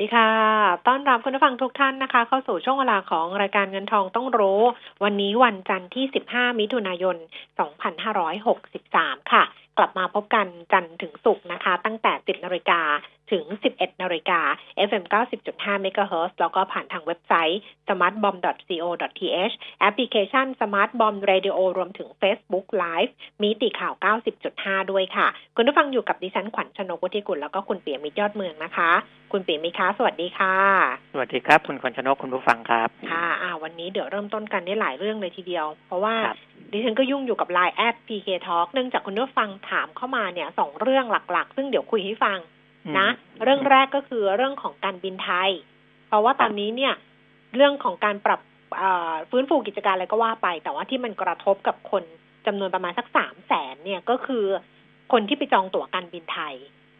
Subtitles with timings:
[0.00, 0.30] ดีค่ะ
[0.86, 4.60] ต้อนรับคุณผู้ฟังทุกท่านนะคะ เข้าสู่ช่วงเวลาของรายการเงินทองต้องรู้
[5.04, 7.16] วันนี้วันจันทร์ที่ 15 มิถุนายน
[8.38, 9.42] 2563 ค่ะ
[9.78, 12.80] กลับมาพบกันจันทร์ถึงศุกร์นะคะ ตั้งแต่ 10นาฬิกา
[13.32, 14.40] ถึง 11นาฬิกา
[14.88, 15.04] FM
[15.48, 23.94] 90.5 MHz แล้วก็ผ่านทางเว็บไซต์ smartbomb.co.th แอปพลิเคชัน Smart Bomb Radio รวมถึง Facebook Live มีติข่าว
[24.42, 28.90] 90.5 ด้วยค่ะ คุณผู้ฟังอยู่กับดิฉันขวัญชนกุธิกุลแล้วก็คุณเปียมิตรยอดเมืองนะคะ
[29.32, 30.54] คุณเปียมิตรคะสวัสดีค่ะ
[31.12, 36.38] สวัสดีครับ คุณขวัญชนกคุณผู้ฟังครับ ค่ะอ่าวันนี้เดี๋ยวเริ่มต้นกันได้หลายเรื่องเลยทีเดียว เพราะว่าครับ
[36.72, 42.38] ดิฉันก็ยุ่งอยู่กับ Line แอด PK Talk เนื่องจากคุณผู้ฟังถามเข้ามาเนี่ยสองเรื่องหลัก ๆ ซึ่งเดี๋ยวคุยให้ฟัง
[42.98, 45.50] นะอืมเรื่องแรกก็คือเรื่องของการบินไทย
[46.08, 46.94] เพราะว่าตอนนี้เนี่ย
[47.56, 48.40] เรื่องของการปรับ
[48.76, 52.02] เอ่อฟื้นฟูกิจการอะไรก็ว่าไป แต่ว่าที่มันกระทบกับคน
[52.46, 54.44] จำนวนประมาณสักสามแสนเนี่ยก็คือ
[55.12, 56.54] คนที่ไปจองตั๋วการบินไทย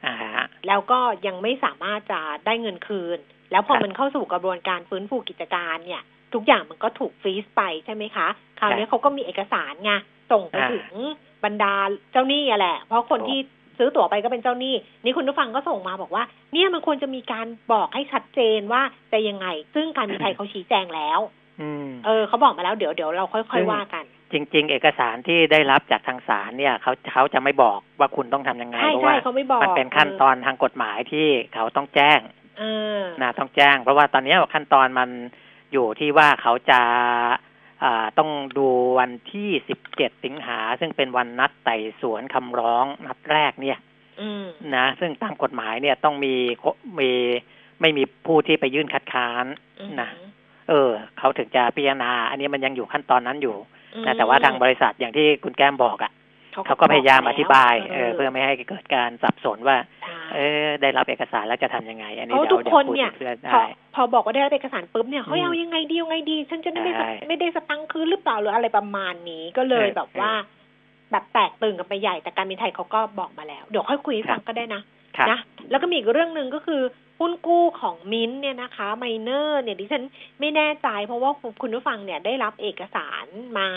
[0.07, 3.19] อ่าฮะแล้วก็ยังไม่สามารถจะได้เงินคืน
[3.51, 6.03] แล้วพอครับมันเข้าสู่กระบวนการฟื้นฟูกิจการเนี่ย
[6.35, 8.29] ทุกอย่างมันก็ถูกฟรีซไปใช่ไหมคะ
[8.59, 9.93] คราวนี้เขาก็มีเอกสารไง
[10.33, 10.95] ส่งไปอ่าถึง
[11.45, 11.75] บรรดา
[12.13, 13.39] เจ้าหนี้อะแหละ เพราะคนโอ้ที่
[13.79, 21.21] ซื้อตั๋วไปก็เป็นเจ้าหนี้ นี่คุณผู้ฟังก็ส่งมาบอกว่า เนี่ยมันควรจะมีการบอกให้ชัดเจนว่าจะยังไง ซึ่งการบินไทยเขาชี้แจงแล้ว
[21.61, 32.21] อืมเออเขาบอกมาแล้วเดี๋ยวเดี๋ยวเราค่อยๆว่ากัน จริง ๆ เอกสารที่ได้รับจากทางศาลเนี่ยเขาเขาจะไม่บอกว่าคุณต้องทำยังไงใช่เพราะใช่ว่าเขาไม่บอกมันเป็นขั้นตอนทางกฎหมายที่เขาต้องแจ้ง
[32.59, 32.65] เอ
[33.01, 35.09] อนะต้องแจ้ง เพราะว่าตอนนี้ขั้นตอนมัน
[35.73, 37.31] อยู่ที่ว่าเขาจะอ่า
[38.19, 43.79] ต้องดูวันที่สิบเจ็ดสิงหา ซึ่งเป็นวันนัดไต่สวนคำร้องนัดแรกเนี่ย
[44.21, 46.35] อืมนะ ซึ่งตามกฎหมายเนี่ยต้องมี
[47.01, 47.11] มี
[47.81, 49.45] ไม่มีผู้ที่ไปยื่นคัดค้าน
[49.81, 50.09] อืมนะ
[50.69, 53.57] เออ เขาถึงจะพิจารณา อันนี้มันยังอยู่ขั้นตอนนั้นอยู่
[53.95, 56.13] อืมนะแต่ว่าทางบริษัทอย่างที่คุณแก้มบอกอะ่ะ
[56.67, 63.65] เขาก็พยายามอธิบายเออเพื่อไม่ให้เกิดการสับสนว่าใช่เออ ได้รับเอกสารแล้วจะทำยังไง อันนี้เพราะเดี๋ยวทุกคนเนี่ยดี๋วคุพอได้
[63.95, 70.33] พอบอกว่าได้รับเอกสารปุ๊บเนี่ยเขาอืมเอายังไงดียังไงดี ฉันจะไม่ได้ใช่ไม่ได้สตังค์คืนหรือเปล่าหรืออะไรประมาณนี้ก็เลยเออแบบว่า
[71.11, 74.83] แบบแตกตื่นกันไปใหญ่แต่การบินไทยเขาก็บอกมาแล้ว เดี๋ยวค่อยคุยให้ฟังก็ได้นะ
[75.17, 75.39] ครับนะ
[75.71, 76.83] แล้วก็มีอีกเรื่องหนึ่งก็คือ
[77.21, 80.05] หุ้นกู้ของมิ้นท์เนี่ยนะคะไมเนอร์เนี่ยดิฉัน
[80.41, 81.31] ไม่แน่ใจเพราะว่า
[81.63, 83.27] คุณผู้ฟังเนี่ยได้รับเอกสาร
[83.59, 83.69] มา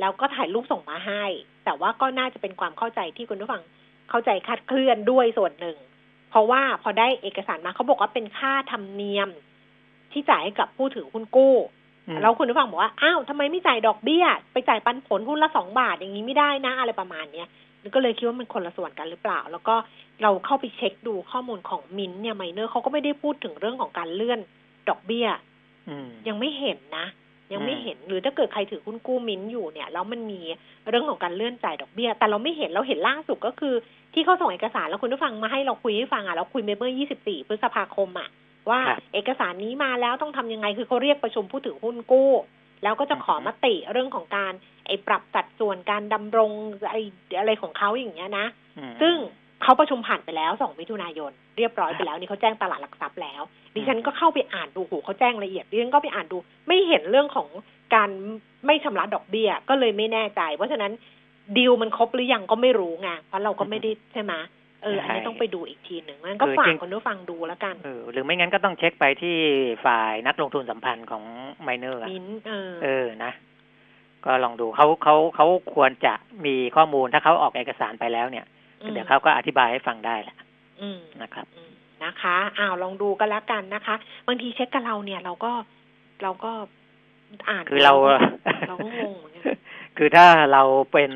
[0.00, 1.24] แล้วก็ถ่ายรูปส่งมาให้
[1.64, 3.62] แต่ว่าก็น่าจะเป็นความเข้าใจที่คุณผู้ฟัง
[4.10, 5.76] เข้าใจคลาดเคลื่อนด้วยส่วนหนึ่ง
[6.30, 9.28] เพราะว่าพอได้เอกสารมาเขาบอกว่าเป็นค่าธรรมเนียม
[10.12, 11.54] ที่จ่ายให้กับผู้ถือหุ้นกู้
[12.08, 17.48] อืมแล้วคุณผู้ฟังบอกว่าอ้าวทำไมไม่จ่ายดอกเบี้ย ไปจ่ายปันผลหุ้นละสองบาทอย่างนี้ไม่ได้นะ อะไรประมาณเนี้ย
[17.94, 19.74] ก็เลยคิดว่ามันคนละส่วนกันหรือเปล่า แล้วก็
[20.22, 24.40] เราเข้าไปเช็คดูข้อมูลของมินท์เนี่ยไมเนอร์เขาก็ไม่ได้พูดถึงเรื่องของการเลื่อน
[24.88, 25.26] ดอกเบี้ย
[25.88, 27.06] อืมยังไม่เห็นนะ
[27.52, 30.40] ยังไม่อืมเห็นหรือถ้าเกิดใครถือหุ้นกู้มิ้นท์อยู่เนี่ยแล้วมันมี
[30.88, 33.74] เรื่องของการเลื่อนจ่ายดอกเบี้ย แต่เราไม่เห็นเราเห็นล่าสุดก็คือ
[34.14, 38.28] ที่เขาส่งเอกสารแล้วคุณผู้ฟังมาให้เราคุยให้ฟังอะเราคุยไปเมื่อ 24 พฤษภาคมอะ
[38.70, 42.30] ว่าครับเอกสารนี้มาแล้วต้องทำยังไงคือเขาเรียกประชุมผู้ถือหุ้นกู้
[42.82, 44.52] แล้วก็จะขอมติเรื่องของการ
[44.86, 46.50] ไอ้ปรับสัดส่วนการดำรง
[46.90, 47.00] ไอ้
[47.38, 48.46] อะไรของเขาอย่างเงี้ยนะ
[48.78, 49.14] อืมซึ่ง
[49.62, 53.42] เขาประชุมผ่านไปแล้วสองมิถุนายน เรียบร้อยไปแล้วนี่เขาแจ้งตลาดหลักทรัพย์แล้ว
[53.74, 56.36] ดิฉันก็เข้าไปอ่านดูโหเขาแจ้งละเอียดดิฉันก็ไปอ่านดู
[56.68, 57.48] ไม่เห็นเรื่องของ
[57.94, 58.10] การ
[58.66, 60.92] ไม่ชำระดอกเบี้ยก็เลยไม่แน่ใจ เพราะฉะนั้น
[61.56, 64.32] ดีลมันครบหรือยังก็ไม่รู้ไงเพราะเราก็ไม่ได้ใช่ไหม
[64.82, 69.36] เอออันนี้ต้องไปดูอีกทีหนึ่งงั้นก็ฝากคนผู้ฟังดูแล้วกันเออหรือไม่งั้นก็ต้องเช็คไปที่
[69.84, 71.24] ฝ่ายนักลงทุนสัมพันธ์ของ
[71.62, 73.32] ไมเนอร์มิ้นท์เออเออนะ
[74.24, 78.46] ก็ลองดูเขาเขาเขาควรจะมีข้อมูลถ้าเขาออกเอกสารไปแล้วเนี่ย
[78.92, 80.36] เดี๋ยวเขาก็อธิบายให้ฟังได้แหละ
[80.80, 81.72] อืมนะครับอืม
[82.04, 83.94] นะคะอ้าวลองดูกันแล้วกันนะคะ
[84.26, 85.52] บางทีเช็คกับเราเนี่ยเราก็
[86.22, 86.52] เราก็
[87.48, 87.94] อ่านคือเรา
[88.68, 89.44] เราก็งงเหมือนกัน
[89.98, 90.62] คือถ้าเรา
[90.92, 91.12] เป็น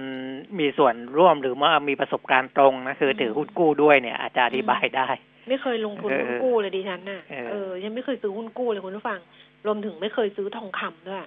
[0.59, 5.09] มีส่วนร่วมหรือว่ามีประสบการณ์ตรงนะคือถือหุ้นกู้ด้วยเนี่ย อาจจะอธิบายได้
[5.49, 9.21] ไม่เคยลงทุนเออหุ้นกู้เลยดิฉันน่ะเออเออยังไม่เคยซื้อหุ้นกู้เลยคุณผู้ฟัง
[9.67, 11.21] รวมถึงไม่เคยซื้อทองคำด้วย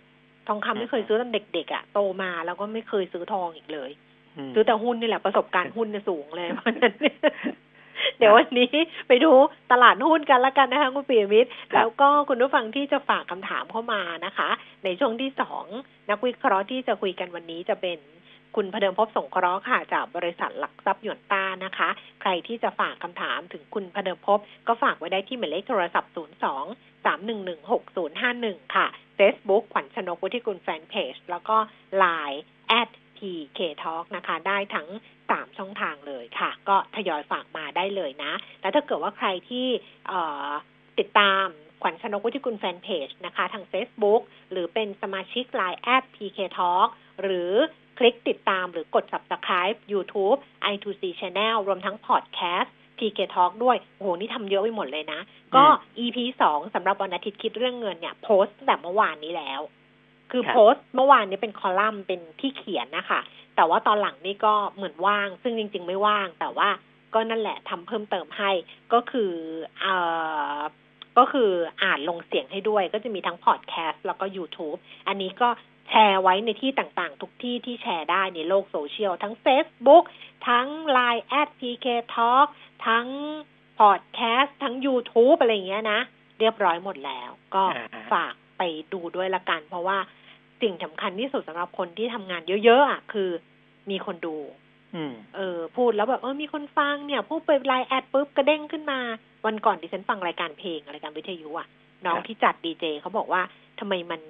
[0.47, 4.06] ทองคำอืมไม่เคยซื้อตั้งเด็กๆอะโตมาแล้วก็ไม่เคยซื้อทองอีกเลยม
[4.53, 7.17] ซื้อแต่หุ้นนี่แหละประสบการณ์หุ้นเนี่ยสูงเลยเพราะฉะนั้นเนี่ย
[8.17, 8.71] เดี๋ยววันนี้
[9.07, 9.31] ไปดู
[9.71, 14.49] ตลาดหุ้นกันละกันนะคะคุณปียมิตรครับแล้วก็คุณผู้ฟังที่จะฝากคำถามเข้ามานะคะ
[14.83, 15.65] ในช่วงที่สอง
[16.09, 17.99] นักวิเคราะห์ที่จะคุยกันวันนี้จะเป็น
[18.55, 21.89] คุณพเดิมพบสงเคราะห์ค่ะจากบริษัทหลักทรัพย์หยวนต้านะคะ
[22.21, 26.17] ใครที่จะฝากคำถามถึงคุณพเดิมพบ ก็ฝากไว้ได้ที่หมายเลขโทรศัพท์ 0
[26.61, 28.87] 2สามหนึ่งหนึ่งหกศูนย์ห้าหนึ่งค่ะ
[29.17, 31.57] Facebook ขวัญชนกวุฒิกุลแฟนเพจแล้วก็
[32.03, 32.39] Line
[32.79, 34.87] at PK Talk นะคะ ได้ทั้ง
[35.29, 39.67] สามช่องทางเลยค่ะ ก็ทยอยฝากมาได้เลยนะ แล้วถ้าเกิดว่าใครที่
[40.99, 41.45] ติดตาม
[41.81, 44.21] ขวัญชนกวุฒิกุลแฟนเพจนะคะ ทาง Facebook
[44.51, 46.87] หรือเป็นสมาชิก Line at PK Talk
[47.21, 47.51] หรือ
[47.97, 50.37] คลิกติดตามหรือกด subscribe YouTube
[50.73, 55.19] i2c Channel รวมทั้ง podcast PK Talk ด้วยโอ้โหนี่ทำเยอะไปหมดเลยนะ
[55.55, 55.63] ก็
[56.03, 59.61] EP สองสำหรับวันอาทิตย์คิดเรื่องเงินเนี่ย โพสต์แต่เมื่อวานนี้แล้ว
[60.31, 63.21] คือโพสต์เมื่อวานนี้เป็นคอลัมน์เป็นที่เขียนนะคะ
[63.56, 66.69] แต่ว่าตอนหลังนี่ก็เหมือนว่าง ซึ่งจริง ๆ ไม่ว่าง แต่ว่า
[67.13, 68.51] ก็นั่นแหละทำเพิ่มเติมให้
[68.94, 69.31] ก็คือ
[69.81, 69.95] เอ่
[70.57, 70.59] อ
[71.18, 71.50] ก็คือ
[71.83, 75.50] อ่านลงเสียงให้ด้วย ก็จะมีทั้งพอดแคสต์แล้วก็ YouTube อันนี้ก็
[75.89, 80.03] แชร์ไว้ในที่ต่างๆ ทุกที่ที่แชร์ได้ในโลกโซเชียล ทั้ง Facebook
[80.47, 81.85] ทั้ง Line at PK
[82.15, 82.47] Talk
[82.88, 83.07] ทั้ง
[83.80, 86.01] พอดแคสต์ทั้ง YouTube อะไรอย่างเงี้ยนะ
[86.39, 87.63] เรียบร้อยหมดแล้ว ก็
[88.12, 88.62] ฝากไป
[88.94, 89.97] ดูด้วยละกัน เพราะว่า
[90.62, 93.30] สิ่งสำคัญที่สุดสำหรับคนที่ทำงานเยอะๆอะคือ
[93.89, 94.36] มีคนดู
[95.36, 99.00] เออ พูดแล้วแบบเออมีคนฟังเนี่ยพูดไปไลน์แอดปุ๊บกระเด้งขึ้นมา
[99.45, 101.68] วันก่อนดิฉันฟังรายการเพลงรายการวิทยุอะ
[102.06, 103.42] น้องที่จัดดีเจเขาบอกว่า
[103.80, 104.21] ทำไมมัน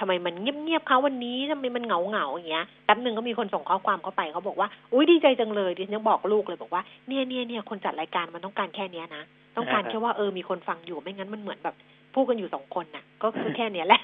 [0.00, 9.22] ทำไมมันเงียบๆเขาวันนี้ทำไมมันเหงาเหงาอย่างเงี้ยแป๊บหนึ่งก็มีคนส่งข้อความเข้าไปเขาบอกว่าอุ้ยดีใจจังเลยดิฉันยังบอกลูกเลยบอกว่าเนี่ยเนี่ยเนี่ยคนจัดรายการมันต้องการแค่เนี้ยนะ
[9.56, 11.74] ต้องการแค่ว่าเออมีคนฟังอยู่ไม่งั้นมันเหมือนแบบ
[12.16, 14.00] พูดกันอยู่สองคนน่ะ ก็คือแค่เนี้ยแหละ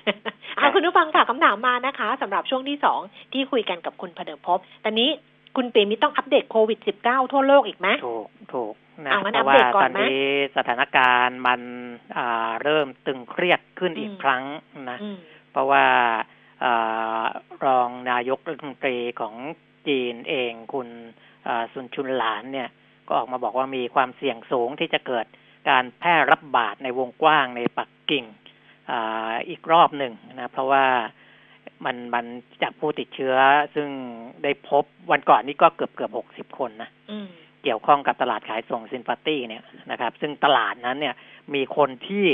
[0.56, 3.00] เอาคุณผู้ฟังค่ะคำถามมานะคะสำหรับช่วงที่สอง
[3.32, 5.10] ที่คุยกันกับคุณพเดิมพบตอนนี้
[5.56, 8.74] คุณเปรมิต้องอัปเดตโควิดสิบเก้าทั่วโลกอีกไหมถูกถูก
[9.06, 10.18] นะเพราะว่าตอนนี้
[10.56, 11.60] สถานการณ์มัน
[12.16, 14.42] อ่าเริ่มตึงเครียดขึ้นอีกครั้ง
[14.90, 14.98] นะ
[15.52, 15.84] เพราะว่า
[17.64, 19.34] รองนายกรัฐมนตรีของ
[19.88, 20.88] จีนเองคุณ
[21.72, 22.68] ซุนชุนหลานเนี่ย
[23.08, 25.26] ก็ออกมาบอกว่ามีความเสี่ยงสูงที่จะเกิด
[25.68, 28.24] การแพร่รับบาดในวงกว้างในปักกิ่ง
[28.90, 28.92] อ
[29.48, 30.86] อีกรอบหนึ่งนะเพราะว่า
[31.84, 32.26] มันมัน
[32.62, 33.36] จากผู้ติดเชื้อ
[33.74, 33.88] ซึ่ง
[34.42, 36.90] ได้พบวันก่อนนี้ก็เกือบเกือบหกสิบคนนะ
[37.62, 41.14] เกี่ยวข้องกับตลาดขายส่งซินฟาตี้เนี่ยนะครับ ซึ่งตลาดนั้นเนี่ย
[41.54, 42.26] มีคนที่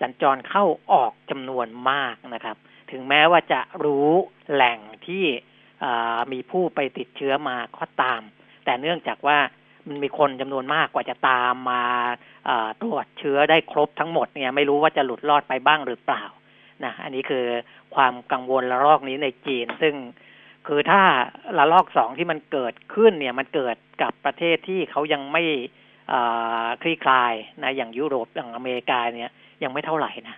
[0.00, 2.56] สัญจรเข้าออกจำนวนมากนะครับ
[2.90, 4.10] ถึงแม้ว่าจะรู้
[4.52, 5.24] แหล่งที่
[6.32, 8.22] มีผู้ไปติดเชื้อมาก็ตาม
[8.64, 9.38] แต่เนื่องจากว่า
[9.88, 11.82] มันมีคนจำนวนมากกว่าจะตามมา
[12.82, 16.24] ตรวจเชื้อได้ครบทั้งหมดเนี่ยไม่รู้ว่าจะหลุดรอดไปบ้างหรือเปล่า
[16.84, 17.44] นะอันนี้คือ
[17.94, 19.94] ความกังวลระลอกนี้ในจีน ซึ่ง
[20.66, 21.02] คือถ้า
[21.58, 25.42] ระลอกสองที่มันเกิดขึ้นเนี่ยมันเกิดกับประเทศที่เขายังไม่
[26.82, 27.32] คลี่คลาย
[27.62, 29.32] นะอย่างยุโรปอย่างอเมริกาเนี่ย
[29.62, 30.36] ยังไม่เท่าไหร่นะ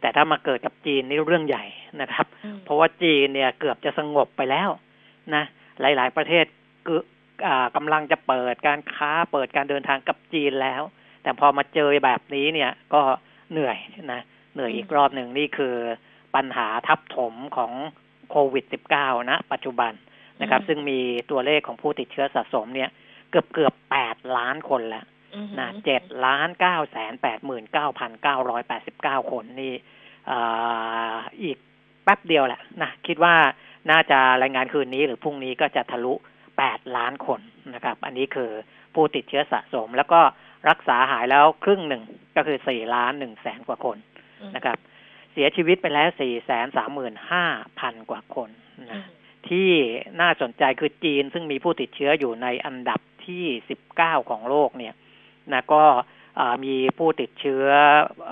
[0.00, 1.64] แต่ถ้ามาเกิดกับจีนนี่เรื่องใหญ่
[2.00, 2.26] นะครับ
[2.64, 4.68] เพราะว่าจีนเนี่ยเกือบจะสงบไปแล้ว
[5.34, 5.44] นะ
[5.80, 6.44] หลาย ๆ ประเทศ
[7.76, 10.82] กำลังจะเปิดการค้าเปิดการเดินทางกับจีนแล้ว
[11.22, 13.02] แต่พอมาเจอแบบนี้เนี่ยก็
[13.50, 13.76] เหนื่อย
[14.12, 14.22] นะ
[14.54, 15.74] เหนื่อยอีกรอบหนึ่งนี่คือ
[16.34, 17.72] ปัญหาทับถมของ
[18.30, 18.64] โควิด
[18.96, 19.92] -19 นะ ปัจจุบัน
[20.40, 21.00] นะครับ ซึ่งมี
[21.30, 22.90] ตัวเลขของผู้ติดเชื้อสะสมเนี่ย
[23.30, 25.04] เกือบเกือบแปดล้านคนแล้ว
[25.58, 29.72] นะเจ็ดล้านเก้าแสนแปดหมื่นเก้าพันเก้าร้อยแปดสิบเก้าคนนี่
[31.42, 31.56] อีก
[32.04, 33.34] แป๊บเดียวแหละนะคิดว่า
[33.90, 36.14] น่าจะรายงานคืนนี้หรือพรุ่งนี้ก็จะทะลุ
[36.60, 37.40] แปดล้านคน
[37.74, 38.50] นะครับ อันนี้คือ
[38.94, 40.20] ผู้ติดเชื้อสะสม แล้วก็
[40.68, 42.02] รักษาหายแล้วครึ่งหนึ่ง
[42.36, 43.96] ก็คือสี่ล้านหนึ่งแสนกว่าคน
[44.56, 44.78] นะครับ
[45.32, 47.44] เสียชีวิตไปแล้วสี่แสนสามหมื่นห้า
[47.80, 48.50] พันกว่าคน
[48.90, 49.02] นะ
[49.48, 49.70] ที่
[50.20, 54.94] น่าสนใจคือจีนซึ่งมีผู้ติดเชื้ออยู่ในอันดับที่สิบเก้าของโลกเนี่ย
[55.52, 55.84] นะก็
[56.64, 57.66] มีผู้ติดเชื้อ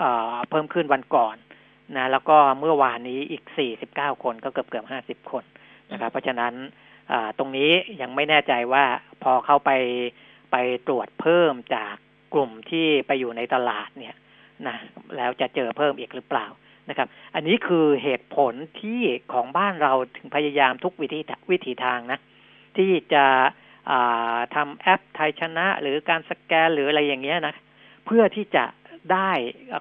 [0.01, 0.03] อ
[0.51, 1.37] เพิ่มขึ้นวันก่อน
[1.97, 3.43] นะแล้วก็เมื่อวานนี้อีก
[3.85, 4.87] 49 คนก็เกือบเกือบ
[5.25, 5.45] 50 คน
[5.93, 6.55] นะครับ เพราะฉะนั้น
[7.39, 8.85] ตรงนี้ยังไม่แน่ใจว่า
[9.23, 9.71] พอเข้าไป
[10.53, 11.95] ไปตรวจเพิ่มจาก
[12.35, 14.15] กลุ่มที่ไปอยู่ในตลาดเนี่ย
[14.69, 14.77] นะ
[15.17, 16.47] แล้วจะเจอเพิ่มอีกหรือเปล่า
[16.89, 22.19] นะครับ อันนี้คือเหตุผลที่ของบ้านเราถึงพยายามทุกวิธีวิธีทางนะ
[22.77, 23.25] ที่จะ
[24.55, 27.55] ทำแอปไทยชนะ หรือการสแกนหรืออะไรอย่างเงี้ยนะ
[28.07, 28.65] เพื่อที่จะ
[29.13, 29.31] ได้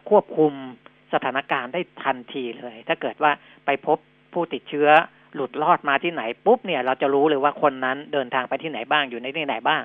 [0.10, 0.54] ควบคุม
[1.14, 3.32] สถานการณ์ได้ทันทีเลย ถ้าเกิดว่า
[3.66, 3.98] ไปพบ
[4.34, 4.90] ผู้ติดเชื้อ
[5.36, 9.84] หลุดรอดมาที่ไหนปุ๊บเนี่ย เราจะรู้เลยว่าคนนั้นเดินทางไปที่ไหนบ้างอยู่ในที่ไหนบ้าง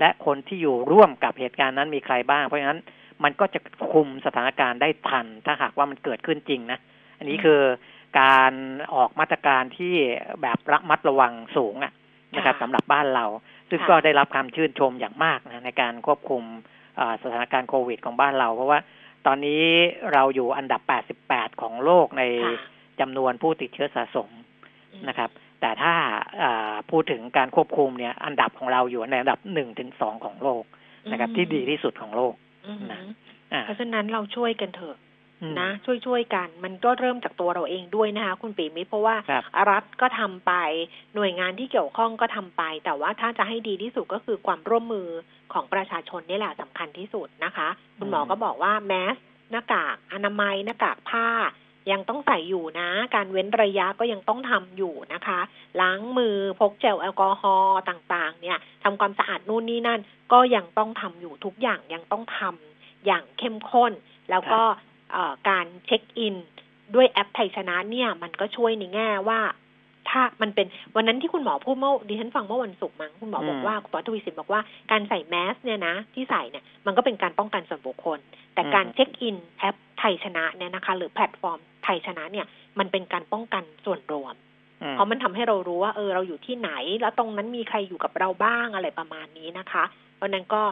[0.00, 2.80] และคนที่อยู่ร่วมกับเหตุการณ์นั้นมีใครบ้าง เพราะฉะนั้น
[3.24, 3.60] มันก็จะ
[3.92, 6.78] คุมสถานการณ์ได้ทัน ถ้าหากว่ามันเกิดขึ้นจริงนะ
[7.18, 7.60] อันนี้คือ
[8.20, 8.52] การ
[8.94, 9.94] ออกมาตรการที่
[10.42, 11.92] แบบระมัดระวังสูงอะ
[12.34, 13.26] นะครับสำหรับบ้านเรา
[13.70, 16.42] ซึ่งก็ได้รับความชื่นชมอย่างมากนะในการควบคุม
[17.22, 18.78] สถานการณ์โควิดของบ้านเรา เพราะว่า
[19.26, 19.64] ตอนนี้
[20.12, 20.80] เราอยู่อันดับ
[21.20, 22.22] 88 ของโลกใน
[23.00, 24.30] จำนวนผู้ติดเชื้อสะสม
[25.08, 25.92] นะครับ แต่ถ้า
[26.90, 30.64] พูดถึงการควบคุมเนี่ย อันดับของเราอยู่ในอันดับหนึ่งถึงสองของโลก
[31.10, 32.34] นะครับ ที่ดีที่สุดของโลก
[32.92, 33.00] นะ
[33.64, 34.96] เพราะฉะนั้นเราช่วยกันเถอะ
[35.60, 39.16] นะช่วยช่วยกัน มันก็เริ่มจากตัวเราเองด้วยนะคะ คุณปีมิตรเพราะว่า
[39.70, 40.52] รัฐก็ทำไป
[41.14, 45.08] หน่วยงานที่เกี่ยวข้องก็ทำไป แต่ว่าถ้าจะให้ดีที่สุดก็คือความร่วมมือ
[45.52, 49.16] ของประชาชนนี่แหละสำคัญที่สุดนะคะ คุณหมอก็บอกว่าแมส
[49.50, 51.26] หน้ากากอนามัยหน้ากากผ้า
[51.90, 55.40] ยังต้องใส่อยู่นะ การเว้นระยะก็ยังต้องทำอยู่นะคะ
[55.80, 60.00] ล้างมือพกเจลแอลกอฮอล์ต่างๆ เนี่ยทำความสะอาดนู่นนี่นั่น
[60.32, 63.92] ก็ยังต้องทำอยู่ทุกอย่างยังต้องทำอย่างเข้มข้น
[64.30, 64.62] แล้วก็
[65.48, 66.36] การ check in
[66.94, 69.40] ด้วยแอปไทยชนะเนี่ย มันก็ช่วยในแง่ว่า
[70.10, 74.60] ถ้ามันเป็นวันนั้นที่คุณหมอพูดเมื่อดิฉันฟังเมื่อวันศุกร์มั้งคุณหมอบอกว่าคุณหมอทวีสินบอกว่า
[74.90, 78.18] การใส่แมสเนี่ยนะ ที่ใส่เนี่ยมันก็เป็นการป้องกันส่วนบุคคล
[78.54, 82.46] แต่การ check in แอปไทยชนะเนี่ยนะคะ หรือแพลตฟอร์มไทยชนะเนี่ย
[82.78, 84.34] มันเป็นการป้องกันส่วนรวม
[84.92, 89.84] เพราะมันทำให้เรารู้ว่าเออเราอยู่ที่ไหน แล้วตรงนั้นมีใครอยู่กับเราบ้างอะไรประมาณนี้นะคะ
[90.16, 90.62] เพราะนั้นก็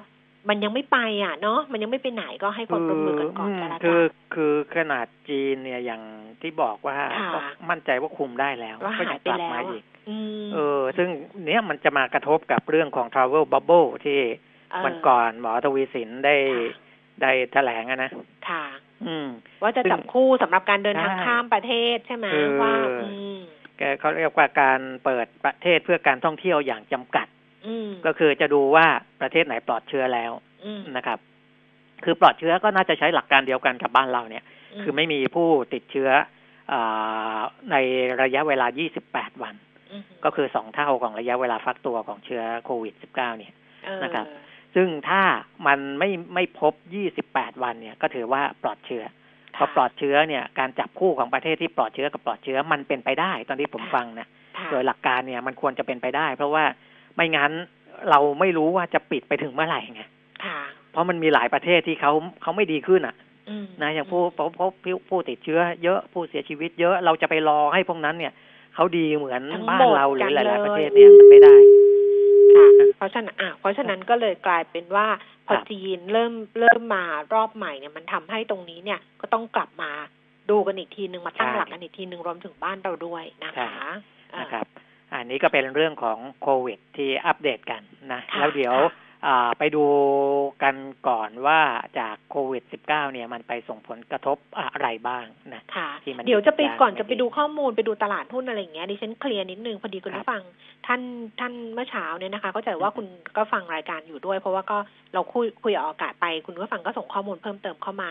[0.48, 4.02] มันยังไม่ไปอะเนาะมันยังไม่ไปไหนก็ให้ความร่วมมือกันก่อนก็แล้วกันคือ
[4.34, 6.02] คือขนาดจีนเนี่ยอย่าง
[6.42, 6.96] ที่บอกว่า
[7.34, 7.38] ก็
[7.70, 9.84] มั่นใจว่าคุมได้แล้วก็ยังกลับมาอีก
[10.54, 11.08] เออ ซึ่ง
[11.44, 14.20] เนี้ยมันจะมากระทบกับเรื่องของ travel bubble ที่
[14.84, 16.36] มันก่อนหมอทวีสินได้
[17.22, 18.10] ได้แถลงอะนะ
[18.48, 18.64] ค่ะ
[19.06, 19.28] อืม
[19.62, 22.26] ว่าจะจับคู่สำหรับการเดินทางข้ามประเทศใช่ไหม
[22.62, 22.72] ว่า
[23.78, 27.26] แกเขาเรียกว่าการเปิดประเทศเพื่อการท่องเที่ยวอย่างจำกัด
[28.06, 28.86] ก็คือจะดูว่า
[29.20, 30.32] ประเทศไหนปลอดเชื้อแล้ว
[30.96, 31.18] นะครับ
[32.04, 34.44] คือปลอดเชื้อก็น่าจะใช้หลักการเดียวกันกับบ้านเราเนี่ย
[34.82, 36.10] คือไม่มีผู้ติดเชื้อ
[36.72, 36.74] อ
[37.70, 37.76] ใน
[38.22, 38.66] ระยะเวลา
[39.04, 39.54] 28 วัน
[40.24, 43.52] ก็คือสองเท่าของระยะเวลาฟักตัวของเชื้อโควิด -19 เนี่ย
[44.04, 44.26] นะครับ
[44.74, 45.22] ซึ่งถ้า
[45.66, 46.72] มันไม่ไม่พบ
[47.18, 49.04] 28 วันเนี่ย ก็ถือว่าปลอดเชื้อ
[49.56, 54.26] พอปลอดเชื้อเนี่ย การจับคู่ของประเทศที่ปลอดเชื้อกับปลอดเชื้อมันเป็นไปได้ ตอนที่ผมฟังนะ
[54.70, 56.64] โดยหลักการเนี่ยมันควรจะเป็นไปได้ เพราะว่า
[57.16, 57.52] ไม่งั้น
[58.10, 60.02] เราไม่รู้ว่าจะปิดไปถึงเมื่อไหร่ไง
[60.90, 63.16] เพราะมันมีหลายประเทศที่เขาเขาไม่ดีขึ้นอะ
[63.82, 68.32] นะอย่างผู้พบผู้ผู้ติดเชื้อ เยอะผู้เสียชีวิต เยอะเราจะไปรอให้พวกนั้นเนี่ย
[68.74, 71.56] เขาดีเหมือนบ้านเราหรือหลาย ๆ ประเทศเนี่ยมันไม่ได้
[72.56, 75.06] ค่ะเพราะฉะนั้นอะเพราะฉะนั้นก็เลยกลายเป็นว่า
[75.46, 77.04] พอจีนเริ่มเริ่มมา
[77.34, 79.90] รอบใหม่เนี่ยมันทำให้ตรงนี้เนี่ยก็ต้องกลับมา
[80.50, 83.74] ดูกันอีกทีหนึ่งมาตั้งหลักกันอีกทีหนึ่งรวมถึงบ้านเราด้วยนะคะ
[84.40, 84.65] นะครับ
[85.16, 87.82] อันนี้ก็เป็นเรื่องของโควิดที่อัปเดตกัน
[88.12, 88.74] นะ แล้วเดี๋ยว
[89.58, 89.84] ไปดู
[90.62, 90.76] กัน
[91.08, 91.60] ก่อนว่า
[91.98, 95.88] จากโควิด -19 เนี่ยมันไปส่งผลกระทบอะไรบ้างนะค่ะ
[96.26, 100.42] เดี๋ยวจะไปก่อนจะไปดูข้อมูลไปดูตลาดหุ้นอะไรอย่างเงี้ยดิฉันเคลียร์นิดนึงพอดีคุณผู้ฟัง
[100.86, 101.00] ท่าน
[101.40, 103.06] ท่านเมื่อเช้าเนี่ยนะคะก็จะว่าคุณ
[103.36, 104.78] ก็ฟังรายการอยู่ด้วย เพราะว่าก็
[105.14, 108.10] เราคุยคุยออกอากาศไปคุณผู้ฟังก็ส่งข้อมูลเพิ่มเติมเข้ามา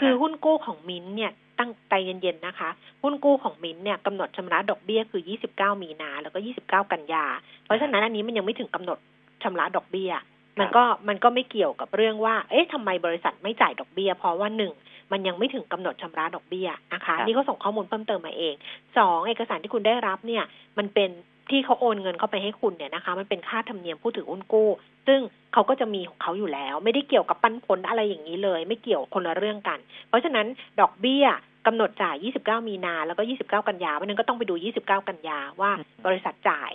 [0.00, 2.70] คือหุ้นกู้ของมินเนี่ยตั้งใจเย็นๆนะคะ
[3.02, 7.24] หุ้นกู้ของมินเนี่ยกำหนดชำระดอกเบี้ยคือ 29 มีนาแล้วก็ 29 กันยา
[7.64, 8.98] เพราะฉะนั้นอันนี้มันยังไม่ถึงกำหนด
[9.42, 10.12] ชำระดอกเบี้ย
[10.60, 14.72] มันก็มันก็ไม่เกี่ยวกับเรื่องว่า เอ๊ะทำไมบริษัทไม่จ่ายดอกเบี้ย เพราะว่าหนึ่ง
[15.12, 18.54] มันยังไม่ถึงกำหนดชำระดอกเบี้ยนะคะ นี่เขาส่งข้อมูลเพิ่มเติมมาเอง
[18.98, 20.44] สองเอกสารที่คุณได้รับเนี่ย
[20.78, 21.10] มันเป็น
[21.50, 24.70] ที่เขาโอนเงินเข้าไปให้คุณเนี่ยนะคะ มันเป็นค่าธรรมเนียมผู้ถือหุ้นกู้
[25.06, 25.20] ซึ่ง
[25.52, 30.46] เขาก็จะมีของเขาอยู่แล้ว ไม่ได้เกี่ยวกับปันผลอะไรอย่างนี้เลย ไม่เกี่ยวคนละเรื่องกัน เพราะฉะนั้น
[30.80, 31.26] ดอกเบี้ย
[31.66, 35.70] กำหนดจ่าย 29 มีนา แล้วก็ 29 กันยาเพราะนั้นก็ต้องไปดู 29 กันยาว่า
[36.06, 36.70] บริษัทจ่าย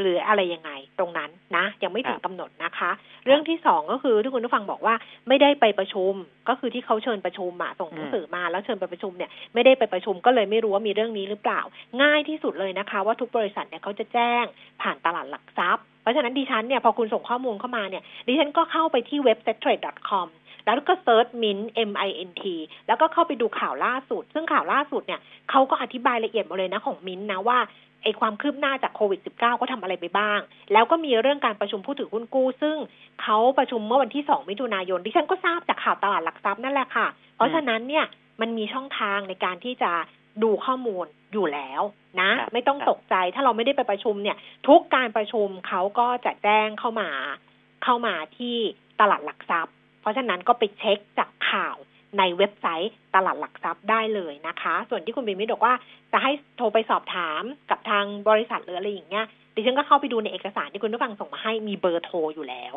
[0.00, 2.90] หรืออะไรยังไงตรงนั้นนะ ยังไม่ถึงกำหนดนะคะ
[3.24, 4.94] เรื่องที่สองก็คือที่คุณผู้ฟังบอกว่า
[5.28, 6.12] ไม่ได้ไปประชุม
[6.48, 11.60] ก็คือที่เขาเชิญประชุมมาส่งหนังสือมาแล้วเชิญไปประชุมเนี่ยไม่ได้ไปประชุมก็เลยไม่รู้ว่ามีเรื่องนี้หรือเปล่า
[12.02, 14.44] ง่ายที่สุดเลยนะคะ ว่าทุกบริษัทเนี่ยเขาจะแจ้ง
[14.82, 20.28] ผ่านตลาดหลักทรัพย์ เพราะฉะนั้นดิฉันเนี่ยพอคุณส่งข้อมูลเข้ามาเนี่ยดิฉันก็เข้าไปที่เว็บ settrade.com
[20.64, 21.58] แล้วก็เซิร์ชมิน
[21.90, 22.42] M I N T
[22.86, 27.58] แล้วก็เข้าไปดูข่าวล่าสุด ซึ่งข่าวล่าสุดเนี่ยเขาก็อธิบายละเอียดหมดเลยนะของมินนะว่า
[28.06, 30.40] ไอความคืบหน้าจากโควิด -19 ก็ทำอะไรไปบ้าง
[30.72, 32.76] แล้วก็มีเรื่องการประชุมผู้ถือหุ้นกู้ ซึ่ง
[33.22, 38.04] เขาประชุมเมื่อวันที่ 2 มิถุนายน ดิฉันก็ทราบจากข่าวตลาดหลักทรัพย์นั่นแหละค่ะ เพราะฉะนั้นเนี่ย
[38.40, 39.92] มันมีช่องทางในการที่จะ
[40.42, 41.82] ดูข้อมูลอยู่แล้ว
[42.20, 44.36] นะ ไม่ต้องตกใจถ้าเราไม่ได้ไปประชุมเนี่ย
[44.68, 47.10] ทุกการประชุมเขาก็จะแจ้งเข้ามา
[47.84, 48.56] เข้ามาที่
[49.00, 51.76] ตลาดหลักทรัพย์ เพราะฉะนั้นก็ไปเช็คจากข่าว
[52.18, 55.74] ในเว็บไซต์ตลาดหลักทรัพย์ได้เลยนะคะ ส่วนที่คุณบินมิบอกว่า
[56.12, 59.26] จะให้โทรไปสอบถามกับทางบริษัทหรืออะไรอย่างเงี้ย
[59.58, 62.74] ดิฉันก็เข้าไปดูในเอกสารที่คุณผู้ฟังส่งมาให้มีเบอร์โทรอยู่แล้ว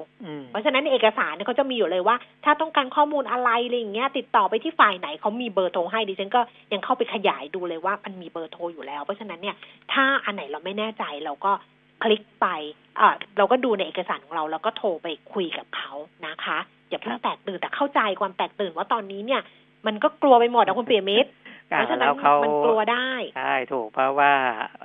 [0.49, 2.15] เพราะฉะนั้นในเอกสารเนี่ยเขาจะมีอยู่เลยว่า
[2.45, 6.41] ถ้าต้องการข้อมูลอะไรอะไรอย่างเงี้ย ติดต่อไปที่ฝ่ายไหนเขามีเบอร์โทรให้ดิฉันก็
[6.73, 9.55] ยังเข้าไปขยายดูเลยว่ามันมีเบอร์โทรอยู่แล้ว เพราะฉะนั้นเนี่ย
[9.93, 11.51] ถ้าอันไหนเราไม่แน่ใจเราก็
[12.03, 12.47] คลิกไป
[12.97, 15.91] เออเราก็ดูในเอกสารของเรา แล้วก็โทรไปคุยกับเขา
[16.27, 19.41] นะคะ อย่าเพิ่งแตกตื่นแต่เข้าใจความแตกตื่นว่าตอนนี้เนี่ย
[19.87, 21.29] มันก็กลัวไปหมดนะคุณเปียมิตร
[21.67, 22.09] เพราะฉะนั้น
[22.43, 24.31] มันกลัวได้ใช่ถูกเพราะว่า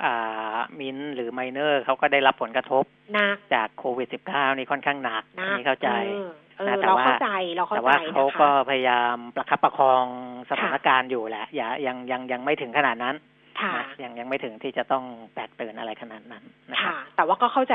[0.04, 2.85] อ่ามินหรือไมเนอร์เขาก็ได้รับผลกระทบ
[3.54, 5.23] จากโควิดสิบเก้านี่ค่อนข้างหนัก
[5.59, 5.88] นี่เข้าใจ
[6.83, 7.06] แต่ว่า
[7.76, 10.04] แต่ว่าเขาก็พยายามประคับประคอง
[10.50, 13.23] สถานการณ์อยู่แหละอย่ายังยังยังไม่ถึงขนาดนั้นนะ
[14.03, 16.45] ยังยังไม่ถึงที่จะต้องแตกตื่นอะไรขนาดนั้น
[16.85, 17.75] ค่ะ แต่ว่าก็เข้าใจ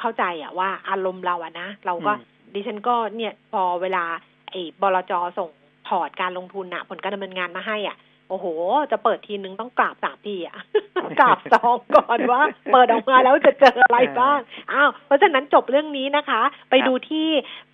[0.00, 2.12] เข้าใจอะว่าอารมณ์เราอะนะเราก็
[2.54, 4.04] ดิฉันก็เนี่ยพอเวลา
[4.50, 5.50] ไอ้บลจส่ง
[5.86, 7.96] พอร์ตการลงทุนอะผลการดำเนินงานมาให้อะ
[8.30, 8.46] โอ้โห
[8.92, 10.58] จะเปิดทีนึงต้องกราบสามทีอะ
[11.20, 14.38] กราบซองก่อนว่า เปิดออกมาแล้วจะเจออะไรบ้าง
[14.72, 17.28] อ้าวเพราะฉะนั้นจบเรื่องนี้นะคะ ไปดูที่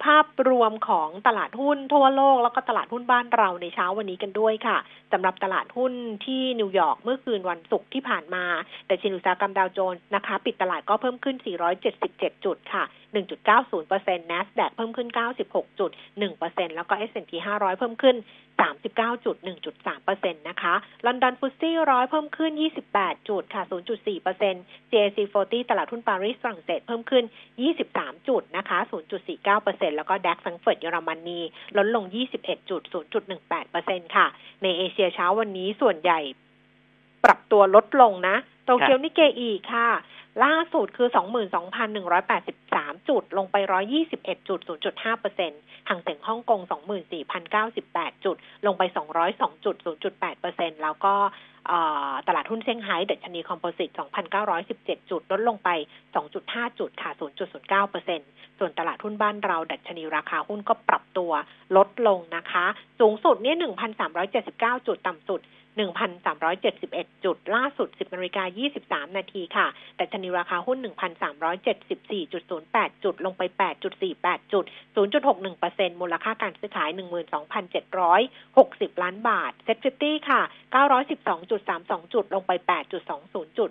[0.04, 4.78] ภาพรวมของตลาดหุ้นทั่วโลก แล้วก็ตลาดหุ้นบ้านเราในเช้าวันนี้กันด้วยค่ะ
[5.12, 5.92] สำหรับตลาดหุ้น
[6.26, 8.44] ที่นิวยอร์กเมื่อคืนวันศุกร์ที่ผ่านมา
[8.86, 11.36] แต่ชินอุตสาหกรรมดาวโจนส์นะคะ ปิดตลาดก็เพิ่มขึ้น
[11.90, 12.84] 477 จุดค่ะ
[13.14, 15.08] 1.90% NASDAQ เพิ่มขึ้น
[15.72, 18.16] 96.1%แล้วก็ S&P 500 เพิ่มขึ้น
[18.60, 20.74] 39.1.3%นะคะ
[21.06, 22.52] ลอนดอนฟุตซี่ร้อยเพิ่มขึ้น
[22.90, 23.62] 28 จุดค่ะ
[24.12, 27.24] 0.4% JC 40 ตลาดหุ้นปารีสฝรั่งเศสเพิ่มขึ้น
[27.74, 28.78] 23 จุดนะคะ
[29.38, 31.40] 0.49%แล้วก็ดัคสังเฟิร์ตเยอรมนี
[31.76, 32.04] ลดลง
[32.38, 32.82] 21 จุด
[33.48, 34.26] 0.18%ค่ะ
[34.62, 36.20] ในเอเชียเช้าวันนี้ส่วนใหญ่
[37.24, 39.88] ปรับตัวลดลงนะโตเกียวนิเกอีค่ะ
[40.44, 41.08] ล่าสุดคือ
[42.28, 43.56] 22,183 จุด ลงไป
[44.02, 46.60] 121จุด0.5เปอร์เซ็นต์ห่างเสียงฮ่องกง
[47.42, 48.82] 24,098 จุด ลงไป
[49.24, 49.76] 202จุด
[50.10, 51.14] 0.8เปอร์เซ็นต์แล้วก็
[52.28, 53.90] ตลาดหุ้นเซี่ยงไฮ้ดัชนีคอมโพสิต
[54.50, 55.68] 2,917 จุด ลดลงไป
[56.24, 57.10] 2.5 จุดค่ะ
[57.50, 61.32] 0.09เปอร์เซ็นต์ส่วนตลาดหุ้นบ้านเรา ดัชนีราคาหุ้นก็ปรับตัว
[61.76, 62.66] ลดลงนะคะ
[63.00, 63.56] สูงสุดเนี่ย
[64.22, 65.40] 1,379 จุด ต่ำสุด
[65.76, 68.44] 1,371 จุด ล่าสุด 10นาฬิกา
[68.76, 69.66] 23 นาทีค่ะ
[69.96, 70.78] ดัชนีราคาหุ้น
[71.66, 73.42] 1,374.08 จุด ลงไป
[73.96, 74.64] 8.48 จุด
[74.96, 76.90] 0.61%มูลค่าการซื้อขาย
[77.76, 80.40] 12,760 ล้านบาท SET fifty ค่ะ
[81.32, 83.70] 912.32 จุด ลงไป 8.20 จุด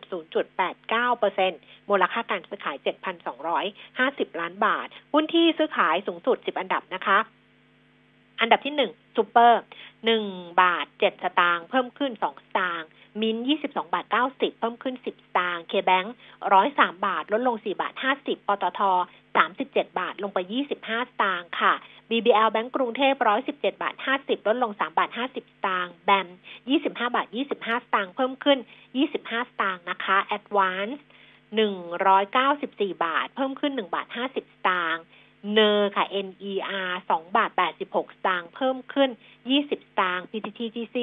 [0.82, 2.78] 0.89%มูลค่าการซื้อขาย
[3.60, 7.20] 7,250 ล้านบาท หุ้นที่ซื้อขายสูงสุด 10 อันดับนะคะ
[8.42, 9.60] อันดับที่หนึ่งซูเปอร์
[10.06, 10.26] หนึ่ง
[10.62, 12.88] บาทเจ็ดสตางค์เพิ่มขึ้นสองสตางค์
[13.22, 16.06] มินยี่สิบสองบาทเก้าสิบเพิ่มขึ้นสิบสตางค์เคแบง
[16.54, 18.82] ร้อยสามบาท ลดลงสี่บาทห้าสิบปตท
[19.36, 21.74] สามสิบเจ็ดบาทลงไปยี่สิบห้าสตางค์ค่ะ
[22.10, 26.28] BBL แบงก์กรุงเทพร้อยสิบเจ็ดบาทห้าสิบลดลงสามบาทห้าสิบสตางค์แบม
[26.70, 28.60] ยี่สิบห้าบาทยี่สิบห้าสตางค์เพิ่มขึ้น
[28.98, 30.98] ยี่สิบห้าสตางค์นะคะ Advance
[31.56, 31.76] หนึ่ง
[32.08, 35.04] ร้อยเก้าสิบสี่บาท เพิ่มขึ้นหนึ่งบาทห้าสิบสตางค์
[35.54, 39.10] เนอค่ะ NER สองบาทแปดสิบหกสตางค์เพิ่มขึ้น
[39.52, 40.98] ยี่สิบตางค์ PTTGC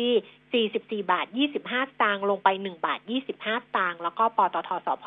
[0.52, 5.06] สี่สิบสี่บาทยี่สิบห้าตางค์ ลงไปหนึ่งบาทยี่สิบห้าตางค์ แล้วก็ปตท.สผ.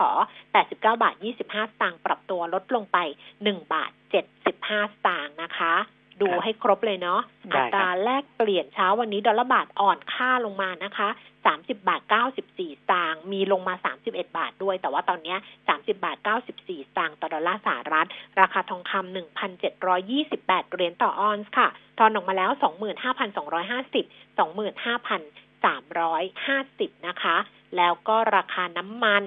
[0.52, 2.98] แปดสิบเก้าบาทยี่สิบห้าตางค์ ปรับตัวลดลงไป
[3.44, 5.74] หนึ่งบาทเจ็ดสิบห้าสตางค์นะคะ
[6.22, 7.22] ดูให้ครบเลยเนาะ
[7.54, 11.10] อัตราแลกเปลี่ยนเช้าวันนี้ดอลลาร์บาทอ่อนค่าลงมานะคะ
[11.46, 15.36] สามสิบาทเก้าสิบสี่ตางค์มีลงมาสามสิบเอ็ดบาทด้วย แต่ว่าตอนนี้
[15.68, 18.08] สามสิบาทเก้าสิบสี่ตางค์ต่อดอลลาร์สหรัฐ
[18.40, 21.68] ราคาทองคำหนึ่งพันเจ็ดร้อยี่สิบแปดเหรียญต่อออนซ์ค่ะ
[22.00, 24.06] ทองออกมาแล้วสองหมื่นห้าพันสองร้อยห้าสิบ
[24.40, 25.22] สองหมื่นห้าพัน
[25.66, 27.38] สามร้อยห้าสิบนะคะ
[27.78, 29.24] แล้วก็ราคาน้ำมัน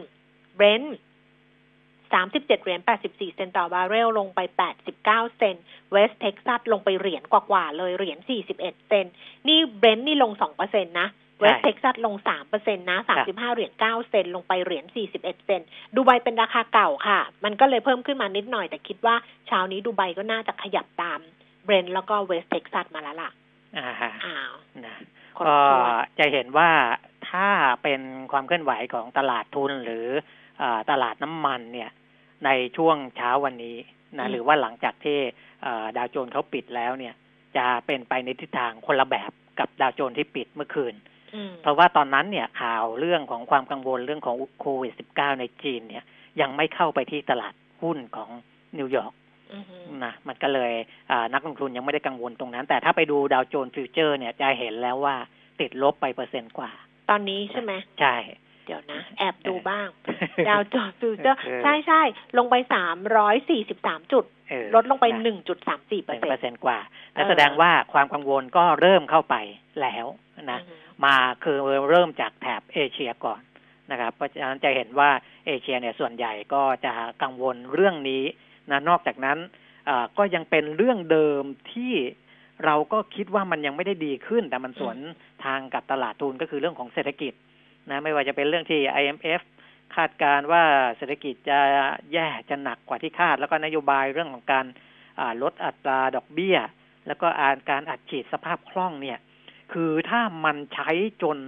[0.54, 0.96] เบรนท์
[2.12, 5.56] สามสิบเจ็ดเหรียญแปดสิบสี่เซนต์ต่อบาร์เรลลงไปแปดสิบเก้าเซนต์
[5.92, 9.06] เวสเท็กซัสลงไปเหรียญกว่าๆเลยเหรียญสี่สิบเอ็ดเซนต์
[9.48, 11.08] นี่เบรนท์นี่ลงสองเปอร์เซ็นต์นะ
[11.40, 15.62] เวสเท็กซัสลงสามเปอร์เซ็นต์นะสามสิบห้าเหรียญเก้าเซนต์ลงไปเหรียญสี่สิบเอ็ดเซนต์
[15.94, 19.14] ดูไบเป็นราคาเก่าค่ะ มันก็เลยเพิ่มขึ้นมานิดหน่อยแต่คิดว่า
[19.46, 21.20] เช้านี้ดูไบก็น่าจะขยับตาม
[21.64, 23.30] เบรนท์แล้วก็เวสเท็กซัสมาแล้วล่ะ
[23.78, 24.52] อ่าฮะอ้าว
[24.86, 24.96] นะ
[25.38, 25.54] ก็
[26.18, 26.70] จะเห็นว่า
[27.30, 27.48] ถ้า
[27.82, 28.00] เป็น
[28.32, 30.06] ความเคลื่อนไหวของตลาดทุนหรือ
[30.47, 30.47] อ
[30.90, 31.90] ตลาดน้ำมันเนี่ย
[32.44, 33.76] ในช่วงเช้าวันนี้
[34.18, 35.18] นะหรือว่าหลังจากที่
[35.96, 37.14] ดาวโจนส์เขาปิดแล้วเนี่ย
[37.56, 40.94] จะเป็นไปในทิศทางคนละแบบกับดาวโจนส์ที่ปิดเมื่อคืน
[41.62, 46.04] เพราะว่าตอนนั้นเนี่ยข่าวเรื่องของความกังวลเรื่องของโควิด -19 ในจีนเนี่ย
[46.40, 48.30] ยังไม่เข้าไปที่ตลาดหุ้นของ
[48.78, 49.12] นิวยอร์ก
[50.04, 50.72] นะมันก็เลย
[51.34, 55.16] นักลงทุนยังไม่ได้กังวลตรงนั้น แต่ถ้าไปดูดาวโจนส์ future เนี่ยจะเห็นแล้วว่า
[55.60, 56.70] ติดลบไปเปอร์เซ็นต์กว่า
[57.10, 58.14] ตอนนี้ใช่ไหมใช่
[58.68, 59.88] เดี๋ยวนะ แอบดูบ้าง
[60.48, 62.02] ดาวโจนส์ future ใช่ใช่
[62.38, 64.24] ลงไปสามร้อยสี่สิบสามจุด
[64.74, 66.78] ลดลงไปหนึ่งจุดสามสี่เปอร์เซ็นต์กว่า
[67.14, 69.36] นั่นแสดงว่าความกังวลก็เริ่มเข้าไป
[69.80, 70.06] แล้ว
[70.50, 70.60] นะ
[71.04, 71.58] มาคือ
[71.90, 73.40] เริ่มจากแถบเอเชียก่อน
[73.90, 75.10] นะครับ เพราะฉะนั้นจะเห็นว่า
[75.46, 78.24] เอเชียเนี่ยส่วนใหญ่ก็จะกังวลเรื่องนี้
[78.70, 79.38] นะนอกจากนั้น
[80.18, 81.94] ก็ยังเป็นเรื่องเดิมที่
[82.64, 84.96] เราก็คิดว่ามันยังไม่ได้ดีขึ้น แต่มันสวน
[85.44, 87.32] ทางกับตลาดทุนก็คือเรื่องของเศรษฐกิจ
[87.90, 89.40] นะไม่ว่าจะเป็นเรื่องที่ IMF
[89.96, 90.64] คาดการว่า
[90.96, 91.58] เศรษฐกิจจะ
[92.12, 94.66] แย่จะหนักกว่าที่คาด แล้วก็นโยบายเรื่องของการ
[95.42, 96.58] ลดอัตราดอกเบี้ย
[97.06, 99.18] แล้วก็อาการอัดฉีดสภาพคล่องเนี่ย
[99.72, 100.90] คือถ้ามันใช้
[101.22, 101.38] จน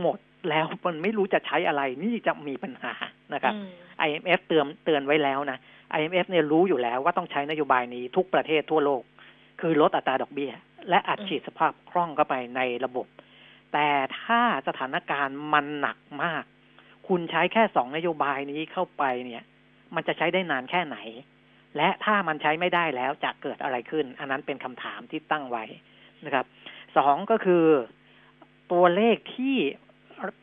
[0.00, 0.18] หมด
[0.50, 2.92] แล้วมันไม่รู้จะใช้อะไรนี่จะมีปัญหา
[3.34, 3.54] นะครับ
[4.06, 5.58] IMF เตือนเตือนไว้แล้วนะ
[5.96, 9.02] IMF เนี่ยรู้อยู่แล้วว่าต้องใช้นโยบายนี้ทุกประเทศทั่วโลก
[9.60, 10.52] คือลดอัตราดอกเบี้ย
[10.88, 13.06] และอัดฉีดสภาพคล่องเข้าไปในระบบ
[13.72, 13.88] แต่
[14.26, 16.44] ถ้าสถานการณ์มันหนักมาก
[17.08, 19.42] คุณใช้แค่สองนโยบายนี้เข้าไปเนี่ย
[19.94, 20.96] มันจะใช้ได้นานแค่ไหน
[21.76, 25.64] และถ้ามันใช้ไม่ได้แล้วจะเกิดอะไรขึ้น อันนั้นเป็นคำถามที่ตั้งไว้
[26.24, 26.46] นะครับ
[26.96, 27.64] สองก็คือ
[28.72, 29.56] ตัวเลขที่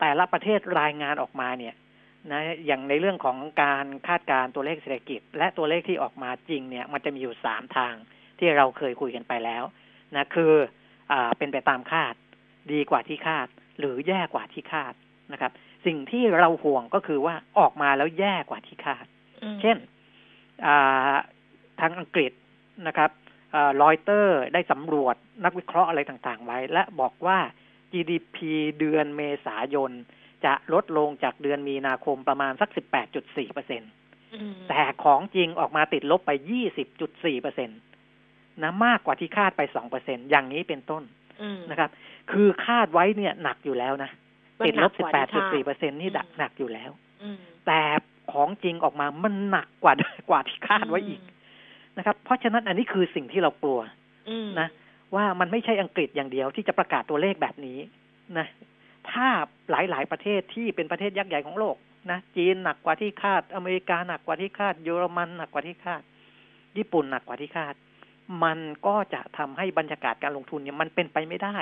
[0.00, 1.74] แต่ละประเทศรายงานออกมาเนี่ย
[2.32, 7.94] นะอย่างในเรื่องของการคาดการตัวเลขเศรษฐกิจ และตัวเลขที่ออกมาจริงเนี่ย มันจะมีอยู่สามทาง
[8.38, 9.64] ที่เราเคยคุยกันไปแล้ว
[10.16, 10.52] นะคือ
[11.12, 12.14] อเป็นไปตามคาด
[12.72, 13.48] ดีกว่าที่คาด
[13.82, 14.94] หรือแย่กว่าที่คาด
[15.32, 15.52] นะครับ
[15.86, 19.06] สิ่งที่เราห่วงก็คือว่าออกมาแล้วแย่กว่าที่คาด
[19.60, 19.76] เช่น
[21.80, 22.32] ทางอังกฤษ
[22.86, 23.10] นะครับ
[23.82, 27.38] รอยเตอร์ได้สำรวจนักวิเคราะห์อะไรต่างๆ ไว้ และบอกว่า
[27.92, 28.36] GDP
[28.78, 29.90] เดือนเมษายน
[30.44, 32.68] จะลดลงจากเดือนมีนาคมประมาณสัก
[33.12, 33.86] 18.4เปอร์เซ็นต
[34.68, 36.30] แต่ของจริงออกมาติดลบไป
[36.86, 37.74] 20.4เปอร์เซ็นต
[38.62, 41.02] นะมากกว่าที่คาดไป 2 เปอร์เซ็นอย่างนี้เป็นต้น
[41.70, 41.90] นะครับ
[42.30, 44.10] คือคาดไว้เนี่ยหนักอยู่แล้วนะ
[44.66, 44.92] ติดลบ
[45.28, 46.90] 18.4เปอร์เซ็นนี่ดักหนักอยู่แล้ว
[47.66, 47.80] แต่
[48.32, 49.94] ของจริงออกมามันหนักกว่า
[50.30, 51.20] กว่าที่คาดไว้อีก
[51.96, 53.80] นะครับ เพราะฉะนั้นอันนี้คือสิ่งที่เรากลัว
[54.60, 54.68] นะ
[55.14, 57.78] ว่ามันไม่ใช่อังกฤษอย่างเดียวที่จะประกาศตัวเลขแบบนี้
[58.38, 58.46] นะ
[59.10, 59.26] ถ้า
[59.70, 61.76] หลายๆประเทศที่เป็นประเทศยักษ์ใหญ่ของโลก
[62.10, 66.02] นะจีนหนักกว่าที่คาดอเมริกาหนักกว่าที่คาดเยอรมันหนักกว่าที่คาด
[66.76, 67.74] ญี่ปุ่นหนักกว่าที่คาด
[68.44, 71.56] มันก็จะทำให้บรรยากาศการลงทุนเนี่ยมันเป็นไปไม่ได้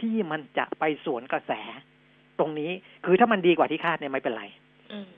[0.00, 1.52] ที่มันจะไปสวนกระแส
[2.38, 2.70] ตรงนี้
[3.04, 4.44] คือถ้ามันดีกว่าที่คาดเนี่ยไม่เป็นไร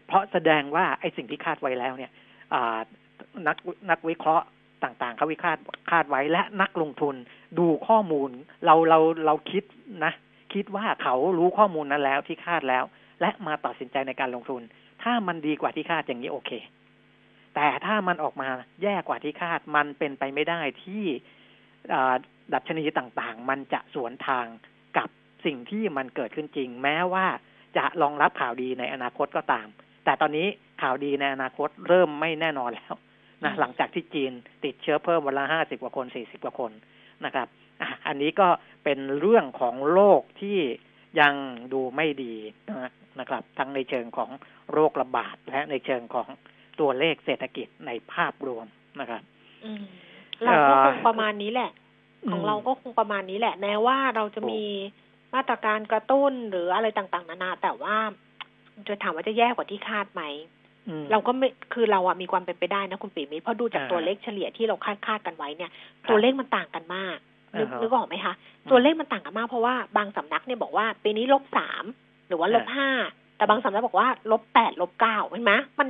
[0.07, 2.11] เพราะแสดงว่าไอ้สิ่งที่คาดไว้แล้วเนี่ย
[3.47, 3.57] นัก
[3.91, 4.47] นักวิเคราะห์
[4.85, 5.59] ต่างๆเขาวิคาด
[5.91, 7.15] คาดไว้และนักลงทุน
[7.59, 8.31] ดูข้อมูล
[8.67, 9.65] เราเราเราคิด
[10.05, 10.13] นะ
[10.55, 12.85] คิดว่าเขารู้ข้อมูลนั้นแล้วที่คาดแล้ว
[13.21, 14.63] และมาตัดสินใจในการลงทุน
[15.03, 16.51] ถ้ามันดีกว่าที่คาดอย่างนี้โอเค
[17.55, 18.49] แต่ถ้ามันออกมา
[18.83, 21.05] แย่กว่าที่คาดมันเป็นไปไม่ได้ที่
[22.55, 24.72] ดัชนีต่างๆ มันจะสวนทางกับ
[25.45, 27.27] สิ่งที่มันเกิดขึ้นจริง แม้ว่า
[27.77, 29.67] จะรองรับข่าวดีในอนาคตก็ตาม
[30.05, 30.47] แต่ตอนนี้
[30.83, 32.95] ข่าวดีในอนาคตเริ่มไม่แน่นอนแล้ว
[33.45, 34.33] นะหลังจากที่จีน
[34.65, 36.73] ติดเชื้อเพิ่มวันละห้าสิบกว่าคนสี่สิบกว่าคน
[37.25, 37.49] นะครับ
[38.07, 38.49] อันนี้ก็
[38.85, 40.59] เป็นเรื่องของโลกที่
[41.21, 41.35] ยัง
[41.73, 42.35] ดูไม่ดี
[43.21, 44.31] นะครับ ทั้งในเชิงของ
[44.73, 46.29] โรคระบาดและในเชิงของ
[46.81, 48.67] ตัวเลขเศรษฐกิจในภาพรวม
[49.01, 49.23] นะครับ
[50.45, 51.71] เราก็คงประมาณนี้แหละ
[52.31, 54.63] ของเราก็คงประมาณนี้แหละแม้ว่าเราจะมี
[55.35, 57.97] มาตรการกระตุ้นหรืออะไรต่างๆ นานา แต่ว่า
[58.89, 60.23] จะถามว่าจะแย่กว่าที่คาดไหม
[61.11, 65.71] เราก็ไม่คือเราอะมีความเป็นไปได้นะคุณปีมิเพราะดูจากตัวเลขเฉลี่ยที่เราคาดคาดกันไว้เนี่ย
[66.09, 67.17] ตัวเลขมันต่างกันมาก
[67.59, 68.35] นึกนึกออกไหมคะ
[68.71, 71.85] ตัวเลขมันต่างกันมากเพราะว่าบางสำนักเนี่ยบอกว่าปีนี้ลบสาม
[72.29, 72.89] หรือว่าลบห้า
[73.37, 75.89] แต่บางสำนักบอกว่าลบแปดลบเก้าเห็นไหมมัน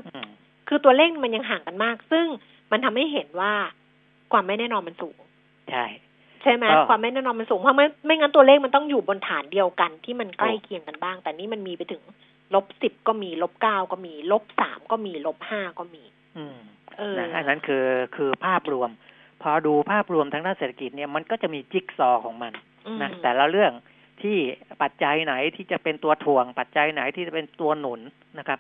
[0.68, 2.26] คือตัวเลขมันยังห่างกันมาก ซึ่ง
[2.72, 3.52] มันทำให้เห็นว่า
[4.32, 5.16] ความไม่แน่นอนมันสูง
[5.70, 5.84] ใช่
[6.42, 12.02] ใช่ไหมความไม่แน่นอนมันสูงเพราะไม่ไม่งั้นตัวเลขมันต้องอยู่บนฐานเดียวกันที่มันใกล้เคียงกันบ้าง แต่นี่มันมีไปถึง
[12.54, 16.02] ลบสิบก็มีลบเก้าก็มีลบสามก็มีลบห้าก็มี
[16.36, 16.58] อืม
[16.98, 17.84] เอออันนั้นคือ
[18.16, 18.90] คือภาพรวม
[19.42, 22.52] พอดูภาพรวมทางด้านเศรษฐกิจเนี่ยมันก็จะมีจิ๊กซอของมัน
[23.02, 23.72] นะแต่ละเรื่อง
[24.22, 24.36] ที่
[24.82, 28.00] ปัจจัยไหนที่จะเป็นตัวถ่วง ปัจจัยไหนที่จะเป็นตัวหนุน
[28.38, 28.58] นะครับ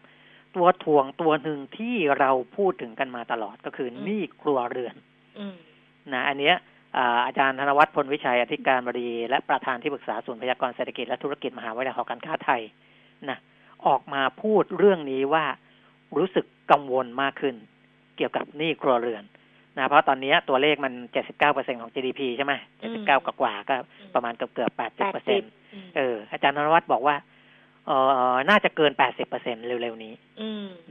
[0.56, 4.96] ตัวถ่วงตัวหนึ่งที่เราพูดถึงกันมาตลอดก็คือหนี้ครัวเรือน
[6.12, 6.56] นะอันเนี้ย
[7.26, 12.62] อาจารย์ธนวัฒน์พลวิชัยอธิการบดี และประธานที่ปรึกษาศูนย์พยากรณ์เศรษฐกิจและธุรกิจมหาวิทยาลัยหอการค้าไทย
[13.30, 13.38] นะ
[13.86, 15.44] ออกมาพูดเรื่องนี้ว่า
[16.18, 17.54] รู้สึกกังวลมากขึ้น
[18.16, 19.24] เกี่ยวกับหนี้ครัวเรือน
[19.76, 23.74] นะเพราะตอนนี้ตัวเลขมันเจ็ดสิบเก้าเปอร์เซ็นของ GDP ใช่ไหมเจ็ดสิบเก้ากว่าก็
[24.14, 25.42] ประมาณเกือบเกือบแปดสิบเปอร์เซ็น
[25.96, 27.16] เอออาจารย์นรวัตบอกว่า
[27.86, 27.90] เอ
[28.34, 30.14] อน่าจะเกินแปดสิบเปอร์เซ็นเร็วๆนี้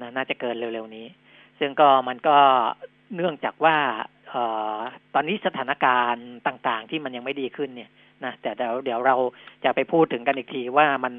[0.02, 1.06] นะน่าจะเกินเร็วๆนี้
[1.60, 2.38] ซึ่งก็มันก็
[3.16, 3.78] เนื่องจากว่า
[4.21, 4.21] เออ
[5.14, 7.90] ตอนนี้สถานการณ์ต่างๆ ที่มันยังไม่ดีขึ้นเนี่ย
[8.26, 9.16] นะแต่เดี๋ยวเดี๋ยวเรา
[9.64, 11.14] จะไปพูดถึงกันอีกทีว่ามัน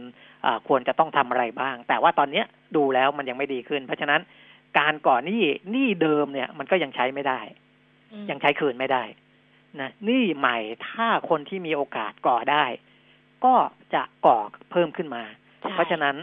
[0.68, 2.42] ควรจะต้องทำอะไรบ้าง แต่ว่าตอนนี้
[2.76, 4.20] ดูแล้วมันยังไม่ดีขึ้น เพราะฉะนั้น
[4.78, 7.40] การก่อนหนี้หนี้เดิมเนี่ย มันก็ยังใช้ไม่ได้
[8.30, 9.04] ยังใช้คืนไม่ได้
[9.80, 12.64] นะหนี้ใหม่ถ้าคนที่มีโอกาสก่อได้
[13.44, 13.54] ก็
[13.94, 14.38] จะก่อ
[14.70, 15.22] เพิ่มขึ้นมา
[15.74, 16.16] เพราะฉะนั้น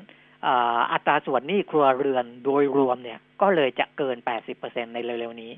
[0.91, 4.17] อัตราส่วนหนี้ครัวเรือนโดยรวมเนี่ย ก็เลยจะเกิน
[4.55, 5.51] 80%ในเร็วๆนี้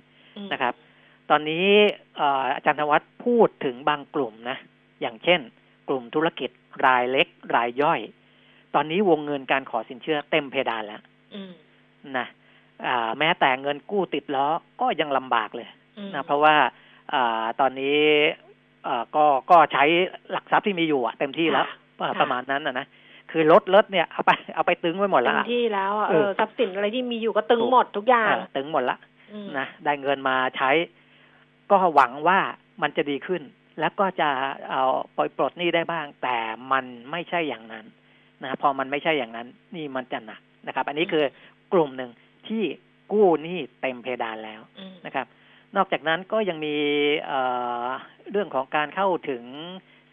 [0.53, 0.73] นะครับ
[1.31, 1.67] ตอนนี้
[2.55, 4.57] อาจารย์ธวัฒน์พูดถึงบางกลุ่มนะ
[5.01, 5.39] อย่างเช่น
[5.89, 6.49] กลุ่มธุรกิจ
[6.85, 7.99] รายเล็กรายย่อย
[8.75, 11.01] ตอนนี้วงเงินการขอสินเชื่อเต็มเพดานแล้ว
[12.17, 12.27] นะ
[13.19, 14.47] แม้แต่เงินกู้ติดล้อ
[14.81, 15.67] ก็ยังลำบากเลย
[16.15, 16.55] นะเพราะว่า
[17.13, 17.15] อ
[17.59, 17.99] ตอนนี้
[19.15, 19.83] ก็ก็ใช้
[20.31, 21.67] หลักทรัพย์ที่มีอยู่อะเต็มที่แล้ว
[22.21, 22.85] ประมาณนั้นนะนะ
[23.31, 28.97] คือรถรถเนี่ยเอาไปเอาไปตึงไว้หมดแล้วที่แล้วเออทรัพย์สินอะไรที่มีอยู่ก็ตึงหมดทุกอย่างตึงหมดละ
[29.57, 30.69] นะได้เงินมาใช้
[31.71, 32.39] ก็หวังว่า
[32.81, 33.41] มันจะดีขึ้น
[33.79, 34.29] แล้วก็จะ
[34.71, 34.83] เอา
[35.15, 36.37] ปล่อยปลดหนี้ได้บ้าง แต่
[36.71, 37.85] มันไม่ใช่อย่างนั้น
[38.43, 41.23] นะพอมันไม่ใช่อย่างนั้น นี่มันจะหนักนะครับ อันนี้คือ
[41.73, 42.11] กลุ่มหนึ่ง
[42.47, 42.63] ที่
[43.11, 44.61] กู้หนี้เต็มเพดานแล้ว
[45.05, 45.25] นะครับ
[45.75, 46.75] นอกจากนั้นก็ยังมี
[48.31, 49.43] เรื่องของการเข้าถึง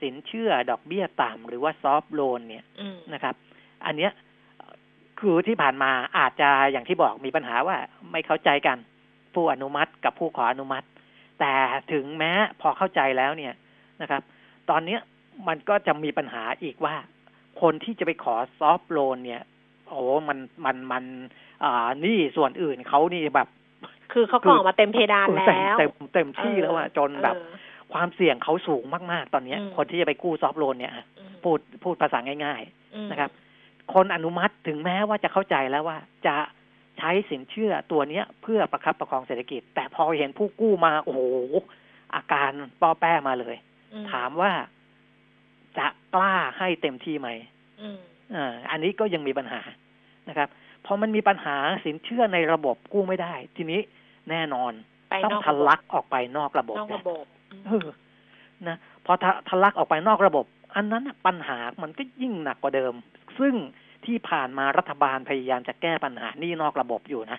[0.00, 2.64] สินเชื่อดอกเบี้ยต่ำหรือว่าซอฟโลนเนี่ย
[3.14, 3.34] นะครับ
[3.86, 4.12] อันเนี้ย
[5.20, 7.76] คือที่ผ่านมาอาจจะอย่างที่บอกมีปัญหาว่า
[8.12, 8.78] ไม่เข้าใจกัน
[9.34, 10.86] ผู้อนุมัติกับผู้ขออนุมัติ
[11.40, 11.54] แต่
[11.92, 13.54] ถึงแม้พอเข้าใจแล้วเนี่ย
[14.02, 14.22] นะครับ
[14.70, 15.00] ตอนเนี้ย
[15.48, 16.94] มันก็จะมีปัญหาอีกว่า
[17.62, 19.42] คนที่จะไปขอซอฟโลนเนี่ย
[19.88, 21.04] โอ้มันมันมัน
[21.64, 23.48] อ่า นี่ส่วนอื่นเขานี่แบบ
[24.12, 27.36] คือเขาขอมาเต็มเพดานแล้วเต็มเต็มที่แล้วอะจนแบบ
[27.92, 30.92] ความเสี่ยงเขาสูงมาก ๆ ตอนนี้คนที่จะไปกู้ซอฟโลนเนี่ย
[31.42, 33.30] พูดพูดภาษาง่าย ๆ นะครับ
[33.94, 36.36] คนอนุมัติถึงแม้ว่าจะเข้าใจแล้วว่าจะ
[36.98, 41.22] ใช้สินเชื่อตัวเนี้ยเพื่อประคับประคองเศรษฐกิจ แต่พอเห็นผู้กู้มา โอ้โห
[42.14, 43.56] อาการป้อแป้มาเลย
[44.12, 44.52] ถามว่า
[45.78, 47.28] จะกล้าให้เต็มที่ไหม
[48.34, 49.60] อ่าอันนี้ก็ยังมีปัญหา
[50.28, 50.48] นะครับ
[50.86, 53.80] พอมันมีปัญหาสินเชื่อในระบบกู้ไม่ได้ ทีนี้
[54.30, 54.72] แน่นอน
[55.24, 57.24] ต้องทะลักออกไปนอกระบบนอกระบบ
[58.68, 59.12] นะพอ
[59.48, 62.94] ทะลักออกไปนอกระบบ อันนั้นปัญหามันก็ยิ่งหนักกว่าเดิม
[63.38, 63.54] ซึ่ง
[64.06, 67.38] ที่ผ่านมารัฐบาลพยายามจะแก้ปัญหานี่นอกระบบอยู่นะ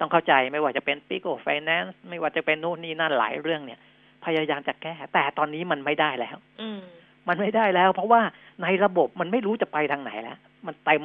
[0.00, 3.80] ต้องเข้าใจไม่ว่าจะเป็นปิโกไฟแนนซ์ไม่ว่าจะเป็นนู่นนี่นั่นหลายเรื่องเนี่ย
[4.24, 6.36] พยายามจะแก้ แต่ตอนนี้มันไม่ได้แล้ว
[7.28, 8.22] มันไม่ได้แล้ว เพราะว่า
[8.62, 11.04] ในระบบมันไม่รู้จะไปทางไหนแล้ว มันเต็ม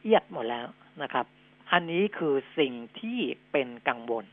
[0.00, 0.66] เอียดหมดแล้ว
[1.02, 1.26] นะครับ
[1.72, 3.18] อันนี้คือสิ่งที่
[3.52, 4.24] เป็นกังวล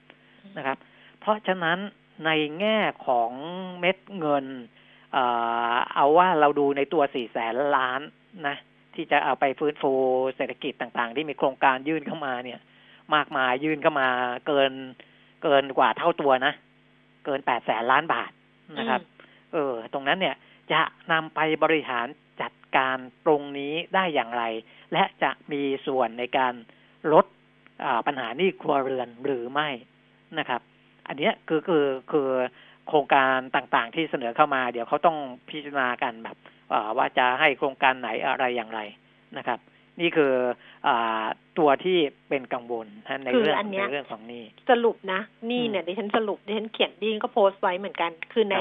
[0.57, 0.77] นะครับ
[1.19, 1.77] เพราะฉะนั้น
[2.25, 3.31] ในแง่ของ
[3.79, 4.45] เม็ดเงิน
[5.13, 5.17] เอ
[5.95, 8.01] เอาว่าเราดูในตัวสี่แสนล้าน
[8.47, 8.55] นะ
[8.97, 9.93] ที่จะเอาไปฟื้นฟู
[10.35, 12.59] เศรษฐกิจต่างๆ ที่มีโครงการยื่นเข้ามาเนี่ย
[13.15, 14.09] มากมายยื่นเข้ามา
[14.47, 14.71] เกิน
[15.43, 16.53] เกินกว่าเท่าตัวนะ
[17.25, 18.31] เกินแปดแสนล้านบาท
[18.79, 19.01] นะครับ
[19.53, 20.35] เออ ตรงนั้นเนี่ย
[20.71, 20.81] จะ
[21.11, 22.07] นำไปบริหาร
[22.41, 24.43] จัดการตรงนี้ได้อย่างไร
[24.93, 26.53] และจะมีส่วนในการ
[27.13, 27.25] ลด
[28.07, 29.69] ปัญหานี้ครัวเรือนหรือไม่
[30.39, 30.61] นะครับ
[31.07, 32.29] อันนี้คือคือคือ
[32.87, 35.17] โครงการต่างๆ ที่เสนอเข้ามา เดี๋ยวเขาต้อง
[35.49, 36.37] พิจารณากันแบบ
[36.97, 38.79] ว่าจะให้โครงการไหนอะไรอย่างไร
[39.37, 39.59] นะครับ
[40.01, 40.33] นี่คือ
[40.87, 40.89] อ
[41.57, 41.97] ตัวที่
[42.29, 42.87] เป็นกังวล
[43.25, 48.57] ในเรื่องในเรื่องของนี่สรุปนะนี่เนี่ยดิฉันสรุปดิฉันเขียนดิฉันก็โพสต์ไว้เหมือนกัน คือใน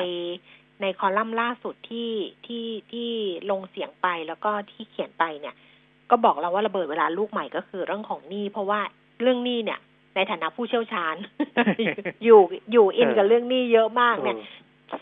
[0.83, 2.11] ในคอลัมน์ล่าสุดที่
[2.47, 3.11] ที่ที่
[3.51, 5.55] ลงเสียงไปแล้วก็ที่เขียนไปเนี่ย
[6.11, 8.81] ก็บอกเราว่าระเบิดเวลาลูกใหม่ก็คือเรื่องของหนี้เพราะว่า
[9.21, 9.81] เรื่องหนี้เนี่ย
[10.15, 11.15] ในฐานะผู้เชี่ยวชาญ
[12.25, 12.41] อยู่
[12.73, 14.37] อยู่อินกับเรื่องนี้เยอะมากเนี่ย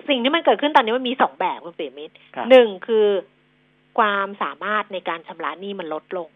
[0.09, 2.15] สิ่งที่มันเกิดขึ้นตอนนี้มันมีสองแบบคุณเปียมิตร
[2.51, 3.07] หนึ่งคือ
[3.99, 6.29] ความสามารถในการชำระหนี้มันลดลง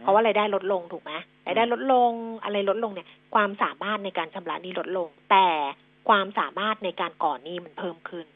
[0.00, 1.12] เพราะว่ารายได้ลดลงถูกไหม
[1.46, 2.10] รายได้ลดลง
[2.44, 5.46] อะไรลดลงเนี่ย ความสามารถในการชำระหนี้ลดลง แต่
[6.08, 8.26] ความสามารถในการก่อนหนี้มันเพิ่มขึ้น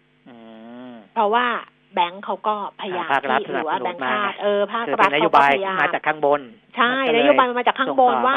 [1.15, 1.47] เพราะว่า
[1.95, 3.09] แบงค์เขาก็พยายาม
[3.41, 6.41] ที่หรือว่าแบงค์ชาติเออภาครัฐเขาก็พยายามมาจากข้างบน
[6.77, 8.37] ใช่นโยบายมาจากข้างบนว่า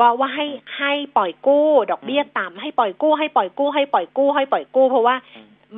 [0.00, 0.46] บอกว่าให้
[0.78, 5.16] ให้ปล่อยกู้ ดอกเบี้ยต่ำให้ปล่อยกู้ให้ปล่อยกู้ให้ปล่อยกู้ให้ปล่อยกู้ เพราะว่า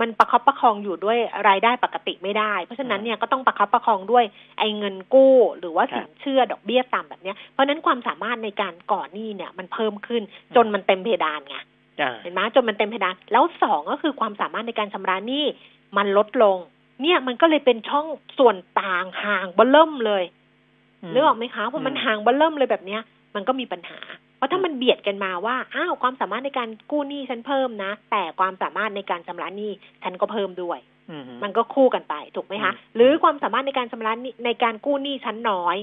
[0.01, 4.25] มันประคับประคองอยู่ด้วยรายได้ปกติไม่ได้ เพราะฉะนั้นเนี่ยก็ต้องประคับประคองด้วย
[4.59, 10.23] ไอ้เงินกู้ หรือว่าสินเชื่อดอกเบี้ยต่ำแบบเนี้ยเพราะนั้นความสามารถในการก่อหนี้เนี่ยมันเพิ่มขึ้น
[10.57, 11.57] จนมันเต็มเพดานไง
[12.23, 15.45] เห็นไหมจนมันเต็มเพดานแล้วสองก็คือความสามารถในการชำระหนี้
[15.97, 16.57] มันลดลง
[17.03, 18.07] เนี่ยมันก็เลยเป็นช่อง
[18.39, 20.25] ส่วนต่างห่างเบิ่มเลย
[21.15, 23.03] นึกออกไหมคะเพราะมันห่างเบิ่มเลยแบบเนี้ย
[23.35, 24.01] มันก็มีปัญหา
[24.37, 29.71] เพราะถ้ามันเบียดกันมาว่าอ้าวความสามารถในการกู้หนี้ฉันเพิ่มนะ แต่ความสามารถในการชำระหนี้
[30.03, 30.79] ฉันก็เพิ่มด้วย
[31.43, 34.12] มันก็คู่กันไปถูกไหมคะหรือความสามารถในการชำระ
[34.45, 35.77] ในการกู้หนี้ฉันน้อย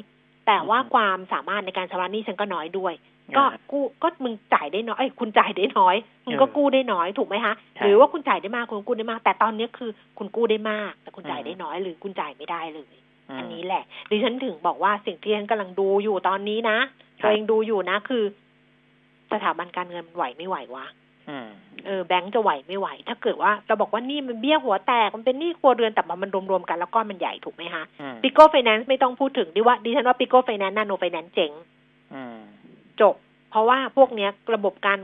[0.48, 2.94] แต่ว่าความสามารถในการชำระหนี้ฉันก็น้อยด้วย
[3.38, 12.96] ก็กู้ก็มึงจ่ายได้น้อยคุณจ่ายได้น้อยมึงก็กู้ได้น้อยถูกไหมคะหรือว่าคุณจ่ายได้มากคุณกู้ได้มาก แต่ตอนนี้คือคุณกู้ได้มาก แต่คุณจ่ายได้น้อยหรือคุณจ่ายไม่ได้เลย
[13.38, 16.78] อันนี้แหละดิฉันถึงบอกว่าสิ่งที่ฉันกำลังดูอยู่ตอนนี้นะ
[17.22, 18.24] ตัวเองดูอยู่นะ คือ
[19.32, 20.86] สถาบันการเงินมันไหวไม่ไหววะ
[21.86, 27.84] เออแบงก์จะไหวไม่ไหว ถ้าเกิดว่าเราบอกว่านี่มันเบี้ยหัวแตกมันเป็นหนี้ครัวเรือนแต่มันรวมๆกันแล้วก็มันใหญ่ถูกไหมคะ
[28.24, 31.52] ปิโก้ไฟแนนซ์ไม่ต้องพูดถึงดิว่าดิฉันว่าปิโก้ไฟแนนซ์นาโนไฟแนนซ์เจ๊ง
[33.02, 33.16] จบ
[33.50, 35.00] เพราะว่าพวกเนี้ยระบบการ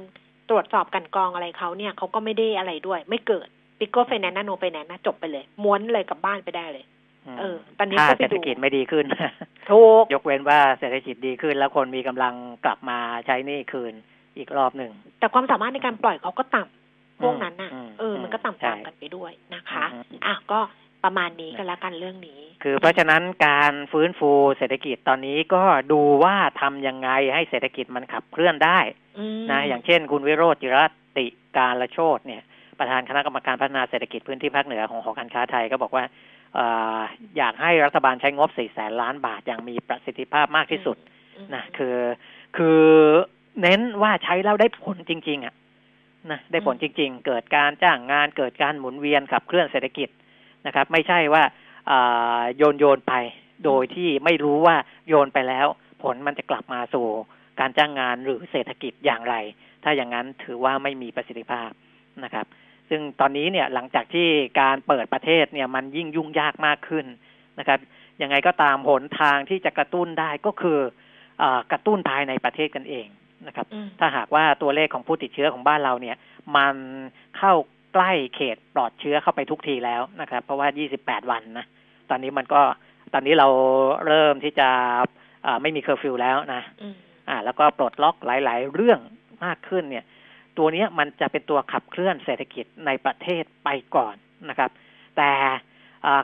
[0.50, 3.48] ตรวจสอบกลั่นกรองอะไรเขาเนี่ยเขาก็ไม่ได้อะไรด้วย ไม่เกิด
[3.80, 6.86] ปิโก้ไฟแนนซ์นาโนไฟแนนซ์นะจบไปเลย ม้วนเลยกลับบ้านไปได้เลย
[7.40, 9.06] เออ ตอนนี้ก็เศรษฐกิจไม่ดีขึ้น
[9.70, 12.34] ถูกยกเว้นว่าเศรษฐกิจดีขึ้น แล้วคนมีกำลัง
[12.66, 13.94] กลับมาใช้หนี้คืน
[14.38, 19.86] อีกรอบหนึ่ง แต่ความสามารถในการปล่อยเขาก็ต่ำพวกนั้นน่ะ เออ มันก็ต่ำตามกันไปด้วยนะคะ
[20.26, 20.60] อะก็
[21.04, 28.80] ประมาณนี้กันละกันเรื่องนี้ คือเพราะฉะนั้นการฟื้นฟูเศรษฐกิจตอนนี้ก็ดูว่าทำยังไงให้เศรษฐกิจมันขับเคลื่อนได้
[29.52, 30.78] นะอย่างเช่น คุณวิโรจน์จิร
[31.18, 31.26] ติ
[31.58, 32.44] การละโชดเนี่ย
[32.80, 36.04] ประธานคณะกรรมการพัฒนาเศรษฐกิจพื้นที่ภาคเหนือของหอการค้าไทยก็บอกว่า
[37.38, 40.98] อยากให้รัฐบาลใช้งบสี่แสนล้านบาทอย่างมีประสิทธิภาพมากที่สุด
[41.54, 41.98] นะคือ
[42.58, 42.82] คือ
[43.62, 45.56] เน้นว่าใช้แล้วได้ผลจริง ๆ อะ
[46.32, 50.10] นะได้ผลจริง ๆ เกิดการจ้างงานเกิดการหมุนเวียนขับเคลื่อนเศรษฐกิจ
[50.66, 51.44] นะครับ ไม่ใช่ว่า
[52.58, 53.14] โยนโยนไป
[53.66, 54.76] โดยที่ไม่รู้ว่า
[55.08, 55.68] โยนไปแล้ว
[56.04, 57.08] ผลมันจะกลับมาสู่
[57.60, 59.36] การจ้างงานหรือเศรษฐกิจอย่างไร
[59.84, 61.70] ถ้าอย่างนั้นถือว่าไม่มีประสิทธิภาพ
[62.24, 62.46] นะครับ
[62.92, 64.28] ซึ่งตอนนี้เนี่ยหลังจากที่
[64.62, 67.06] การเปิดประเทศเนี่ยมันยิ่งยุ่งยากมากขึ้น
[67.60, 67.80] นะครับ
[68.22, 70.80] ยังไงก็ตามหนทางที่จะกระตุ้นได้ก็คือ
[71.42, 73.08] อกระตุ้นภายในประเทศกันเอง
[73.48, 73.68] นะครับ
[74.00, 76.18] ถ้าหากว่าตัวเลขของผู้ติดเชื้อของบ้านเราเนี่ย
[76.58, 76.76] มัน
[77.38, 77.54] เข้า
[77.94, 80.68] ใกล้เขตปลอดเชื้อเข้าไปทุกทีแล้วนะครับ เพราะว่า
[81.00, 81.66] 28 วันนะ
[82.10, 82.62] ตอนนี้มันก็
[83.14, 83.48] ตอนนี้เรา
[84.08, 84.70] เริ่มที่จะ
[85.62, 86.62] ไม่มีเคอร์ฟิวแล้วนะ
[87.30, 89.00] อ่า แล้วก็ปลดล็อกหลาย ๆ เรื่อง
[89.46, 90.06] มากขึ้นเนี่ย
[90.58, 94.16] ตัวนี้มันจะเป็นตัวขับเคลื่อนเศรษฐกิจในประเทศไปก่อน
[94.50, 94.72] นะครับ
[95.18, 95.32] แต่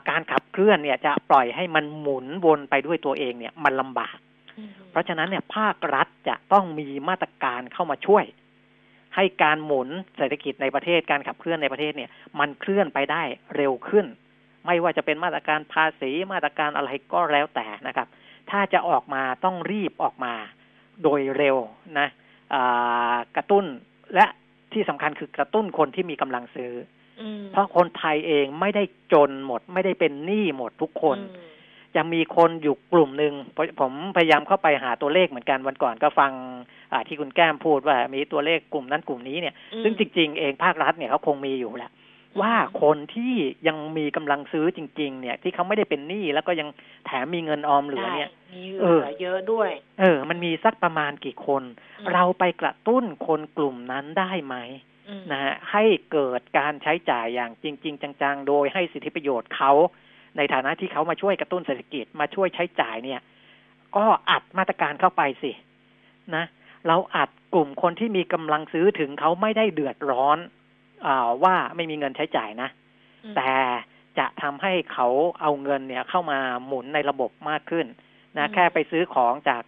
[0.10, 4.18] การขับเคลื่อนเนี่ยจะปล่อยให้มันหมุนวนไปด้วยตัวเองเนี่ยมันลำบาก
[4.92, 8.26] เพราะฉะนั้นเนี่ยภาครัฐจะต้องมีมาตรการเข้ามาช่วย
[9.16, 12.10] ให้การหมุนเศรษฐกิจในประเทศการขับเคลื่อนในประเทศเนี่ย
[12.40, 13.24] มันเคลื่อนไปได้
[13.56, 14.06] เร็วขึ้น
[14.66, 18.08] ไม่ว่าจะเป็นมาตรการภาษีมาตรการอะไรก็แล้วแต่นะครับ
[18.50, 20.34] ถ้าจะออกมาต้องรีบออกมา
[21.04, 21.58] โดยเร็ว
[22.00, 22.08] นะ
[23.36, 23.66] กระตุ้น
[24.16, 24.26] และ
[24.74, 26.72] ที่สำคัญคือกระตุ้นคนที่มีกำลังซื้อ
[27.52, 31.18] เพราะคนไทยเองไม่ได้จนหมด ไม่ได้เป็นหนี้หมดทุกคน
[31.96, 33.34] จะมีคนอยู่กลุ่มหนึ่ง
[33.80, 36.32] ผมพยายามเข้าไปหาตัวเลขเหมือนกันวันก่อนก็ฟัง
[37.08, 41.92] ที่คุณแก้มพูดว่ามีตัวเลขกลุ่มนั้นกลุ่มนี้เนี่ย ซึ่งจริง ๆ เองภาครัฐเนี่ยเขาคงมีอยู่แหละ
[42.42, 43.34] ว่าคนที่
[43.68, 46.68] ยังมีกำลังซื้อจริง ๆ เนี่ย ที่เขาไม่ได้เป็นหนี้แล้วก็ยัง
[47.06, 48.30] แถมมีเงินออมเหลือเนี่ย
[48.82, 49.70] เออเยอะด้วย
[50.00, 51.64] เออ มันมีสักประมาณกี่คน
[52.14, 54.56] เราไปกระตุ้นคนกลุ่มนั้นได้ไหม
[55.32, 59.72] นะฮะให้เกิดการใช้จ่ายอย่างจริง ๆ จังๆ โดยให้สิทธิประโยชน์เขา
[60.38, 63.22] ในฐานะที่เขามาช่วยกระตุ้นเศรษฐกิจมาช่วยใช้จ่ายเนี่ย
[63.96, 65.52] ก็อัดมาตรการเข้าไปสิ
[66.36, 66.46] นะ
[66.88, 70.57] เราอัดกลุ่มคนที่มีกำลังซื้อถึงเขาไม่ได้เดือดร้อนอ
[71.44, 72.70] ว่าไม่มีเงินใช้จ่ายนะ
[73.38, 73.52] แต่
[74.20, 75.08] จะทำให้เขา
[75.42, 77.86] เอาเงินเนี่ยเข้ามาหมุนในระบบมากขึ้น
[78.38, 79.64] นะแค่ไปซื้อของจาก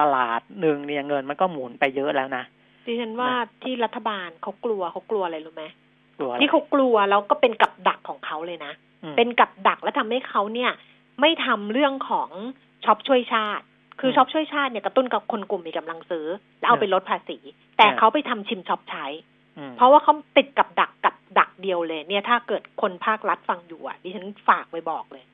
[0.00, 2.44] ตลาดหนึ่งเนี่ยเงินมันก็หมุนไปเยอะแล้วนะ
[2.86, 5.64] ดิฉันว่าที่รัฐบาลเขากลัวเขากลัวอะไรรู้ไหม
[6.18, 8.72] กลัวที่เขากลัวแล้วก็เป็นกับดักของเขาเลยนะ
[9.16, 10.70] เป็นกับดักและทำให้เขาเนี่ย
[11.20, 12.30] ไม่ทำเรื่องของ
[12.84, 13.64] ช็อปช่วยชาติ
[14.00, 16.26] คือช็อปช่วยชาติเนี่ยกระตุ้นกับคนกลุ่มมีกำลังซื้อ
[16.58, 17.38] แล้วเอาไปลดภาษี
[17.78, 19.06] แต่เขาไปทำชิมช็อปใช้
[19.76, 25.24] เพราะว่าเขาติดกับดักกับดักเดียวเลย เนี่ยถ้าเกิดคนภาครัฐฟังอยู่อะดิฉันฝากไปบอกเลย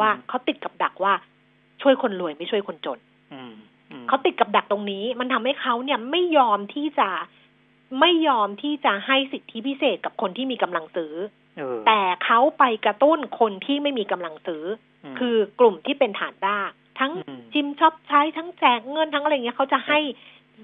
[0.00, 1.12] ว่าเขาติดกับดักว่า
[1.82, 2.98] ช่วยคนรวยไม่ช่วยคนจน
[4.08, 7.08] เขาติดกับดักตรงนี้ มันทำให้เขาเนี่ยไม่ยอมที่จะ
[8.00, 11.14] ไม่ยอมที่จะให้สิทธิพิเศษกับคนที่มีกำลังซื้อ
[11.86, 14.64] แต่เขาไปกระตุ้นคนที่ไม่มีกำลังซื้อ
[15.18, 17.12] คือกลุ่มที่เป็นฐานรากทั้ง
[17.52, 19.98] จิมช็อปใช้ทั้งแจกเงินทั้งอะไรเงี้ยเขาจะให้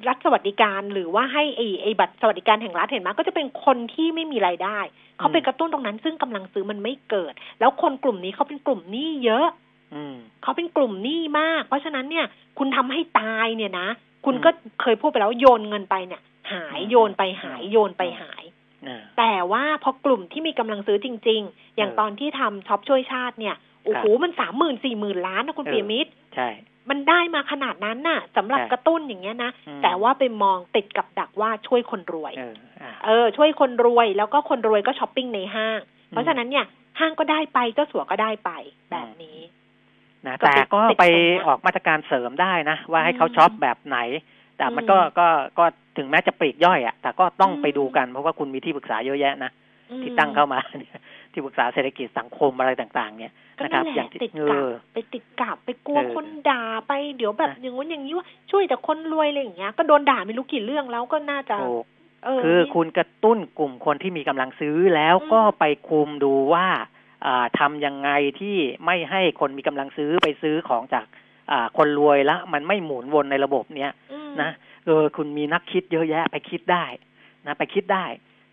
[0.08, 4.78] รัฐสวัสดิการหรือว่าให้ไอ้ไอ้บัตรสวัสดิการแห่งรัฐเห็นไหมก็จะเป็นคนที่ไม่มีรายได้
[5.18, 9.46] เขาไปกระตุ้นตรงนั้นซึ่งกำลังซื้อมันไม่เกิด แล้วคนกลุ่มนี้เขาเป็นกลุ่มหนี้เยอะ
[10.42, 12.26] เขาเป็นกลุ่มหนี้มาก เพราะฉะนั้นเนี่ย
[12.58, 13.88] คุณทำให้ตายเนี่ยนะ
[14.24, 18.42] คุณก็เคยพูดไปแล้วโยนเงินไปเนี่ย หายโยนไปหายโยนไปหาย
[19.18, 26.48] แต่ว่าพอกลุ่มที่มีกำลังซื้อจริง ๆ อย่างตอนที่ทำช็อปช่วยชาติเนี่ยโอ้โหมันสามหมื่นสี่หมื่นล้านนะคุณเปียมิตรใช่
[26.90, 29.50] มันได้มาขนาดนั้นน่ะสำหรับกระตุ้นอย่างเงี้ยนะ
[29.82, 32.32] แต่ว่าไปมองติดกับดักว่าช่วยคนรวย
[33.06, 36.66] เออ ช่วยคนรวยแล้วก็คนรวยก็ช้อปปิ้งในห้าง เพราะฉะนั้นเนี่ย
[37.00, 38.50] ห้างก็ได้ไปเจ้าสัวก็ได้ไป
[38.90, 39.38] แบบนี้
[40.26, 41.04] นะแต่ก็ไป
[41.46, 43.98] ออกมาตรการเสริมได้นะ ว่าให้เขาช็อปแบบไหน
[44.58, 45.64] แต่มันก็ก็ก็
[45.96, 49.50] ถึงแม้จะปลีกย่อยอะแต่ก็ต้องไปดูกันเพราะว่าคุณมีที่ปรึกษาเยอะแยะนะ
[50.02, 50.60] ที่ตั้งเข้ามา
[51.36, 53.32] ที่ปรึกษาเศรษฐกิจสังคมอะไรต่าง ๆ เนี่ย
[53.64, 61.56] นะครับ อย่างติดกับไปติดกับไปกลัวคนด่าไปเดี๋ยวแบบอย่างงู้นอย่างนี้ว่าช่วยแต่คนรวยอะไรอย่างเงี้ยก็โดนด่าไม่รู้กี่เรื่องแล้วก็น่าจะ
[62.44, 66.66] คือคุณกระตุ้นกลุ่มคนที่มีกำลังซื้อแล้วก็ไปคุมดูว่า
[67.58, 71.04] ทำยังไงที่ไม่ให้คนมีกำลังซื้อไปซื้อของจาก
[71.76, 73.90] คนรวยแล้วมันไม่หมุนวนในระบบเนี้ย
[74.42, 74.50] นะ
[74.86, 76.84] เออคุณมีนักคิดเยอะแยะไปคิดได้
[77.46, 78.06] นะไปคิดได้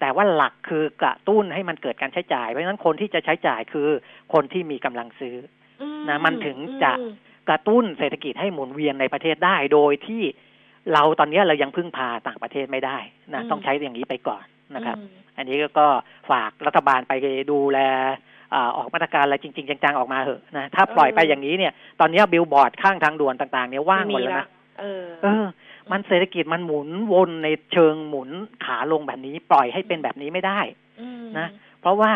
[0.04, 3.90] แต่ว่าหลักคือกระตุ้นให้มันเกิดการใช้จ่าย เพราะฉะนั้นคนที่จะใช้จ่ายคือ
[4.34, 5.36] คนที่มีกำลังซื้อ
[6.10, 6.92] นะมันถึงจะ
[7.50, 10.22] กระตุ้นเศรษฐกิจให้หมุนเวียนในประเทศได้โดยที่
[10.94, 12.98] เราตอนนี้เรายังพึ่งพาต่างประเทศไม่ได้
[13.34, 14.44] นะต้องใช้อย่างนี้ไปก่อน
[14.76, 14.98] นะครับ
[15.38, 15.88] อันนี้ก็
[16.30, 17.14] ฝากรัฐบาลไป
[17.52, 17.80] ดูแล
[18.78, 24.48] ออกมาตรการอะไรจริง ๆ จังๆออกมาเหอะนะถ้าปล่อยไปอย่างนี้เนี่ย ตอนนี้บิลบอร์ดข้างทางด่วนต่าง ๆ เนี่ยว่างหมดแล้วนะ
[24.80, 25.46] เออเออ
[25.92, 28.30] มันเศรษฐกิจมันหมุนวนในเชิงหมุน
[28.66, 30.60] ขาลงแบบนี้ ปล่อยให้เป็นแบบนี้ไม่ได้
[31.38, 31.48] นะ
[31.82, 32.12] เพราะว่า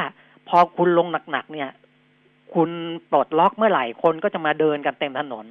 [0.48, 1.70] พอคุณลงหนักๆเนี่ย
[2.54, 2.70] คุณ
[3.10, 5.46] ปลดล็อกเมื่อไหร่คนก็จะมาเดินกันเต็มถนน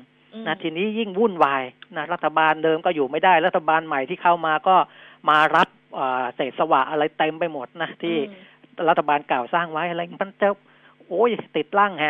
[0.46, 1.62] นะทีนี้ยิ่งวุ่นวาย
[1.96, 4.76] นะรัฐบาลเดิมก็อยู่ไม่ได้ รัฐบาลใหม่ที่เข้ามาก็
[5.28, 5.68] มารับ
[6.34, 8.16] เศษสวะอะไรเต็มไปหมดนะที่
[8.88, 10.48] รัฐบาลเก่าสร้างไว้อะไรมันจะ
[11.06, 12.04] โอ้ยติดร่างแห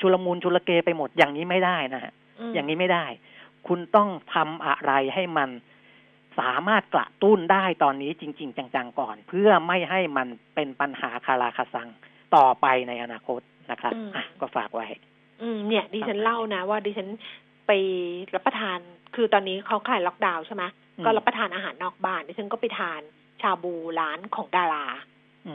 [0.00, 2.12] ชุลมุนชุลเกไปหมดอย่างนี้ไม่ได้นะฮะ
[2.54, 3.04] อย่างนี้ไม่ได้
[3.66, 5.50] คุณต้องทำอะไรให้มัน
[6.38, 11.88] สามารถกระตุ้นได้ตอนนี้จริง ๆ จัง ๆ ก่อน เพื่อไม่ให้มันเป็นปัญหาคาราคาซัง
[12.36, 13.40] ต่อไปในอนาคต
[13.70, 13.92] นะครับ
[14.40, 14.86] ก็ฝากไว้
[15.42, 17.08] อืม เนี่ย ดิฉันเล่านะว่าดิฉัน
[17.66, 17.72] ไป
[18.34, 18.78] รับประทาน
[19.14, 20.64] คือตอนนี้เขาคลายล็อกดาวน์ใช่ไหม
[21.04, 23.00] ก็รับประทานอาหารนอกบ้านดิฉันก็ไปทาน
[23.40, 24.86] ชาบูร้านของดารา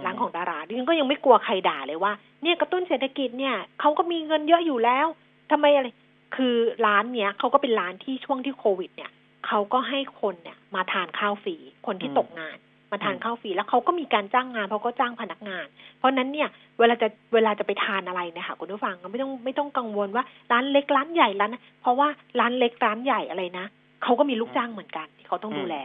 [0.05, 5.07] ร้านของดาราดิฉันก็ยังไม่กลัวใครด่าเลยว่า เนี่ยกระตุ้นเศรษฐกิจเนี่ยเขาก็มีเงินเยอะอยู่แล้ว
[5.51, 5.87] ทำไมอะไร
[6.36, 6.55] คือ
[6.86, 9.11] ร้านเนี้ยเขาก็เป็นร้านที่ช่วงที่โควิด เนี่ย
[9.47, 11.55] เขาก็ให้คนเนี่ย มาทานข้าวฟรี
[11.86, 12.57] คนที่ตกงาน
[12.91, 15.67] มาทานข้าวฟรีแล้วเขาก็มีการจ้างงานเขาก็จ้างพนักงาน
[15.97, 22.07] เพราะนั้นเนี่ย เวลาจะเวลาจะไปทานอะไรเนี่ยค่ะคุณผู้ฟังก็ไม่ต้องไม่ต้องกังวลว่าร้านเล็กร้านใหญ่ร้านเพราะว่า
[22.39, 23.65] ร้านเล็กร้านใหญ่อะไรนะ
[24.03, 25.75] เขาก็มีลูกจ้างเหมือนกันที่เขาต้องดูแล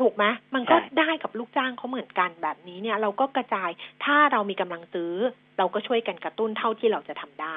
[0.00, 3.70] ถูกไหมมันก็ได้กับลูกจ้างเขาเหมือนกันแบบนี้เนี่ย เราก็กระจาย
[4.04, 5.12] ถ้าเรามีกำลังซื้อ
[5.58, 7.56] เราก็ช่วยกันกระตุ้นเท่าที่เราจะทำได้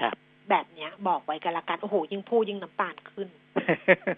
[0.00, 0.16] ครับ
[0.50, 3.28] แบบเนี้ย บอกไว้กันละกัน โอ้โห ยิ่งพูดยิ่งน้ำตาลขึ้น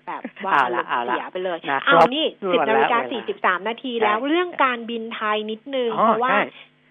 [0.07, 6.37] แบบว่าอารมณ์เสียไปเลยเอานี่สิบนาฬิกาสี่สิบสามนาทีแล้วเรื่องการบินไทยนิดนึง เพราะว่า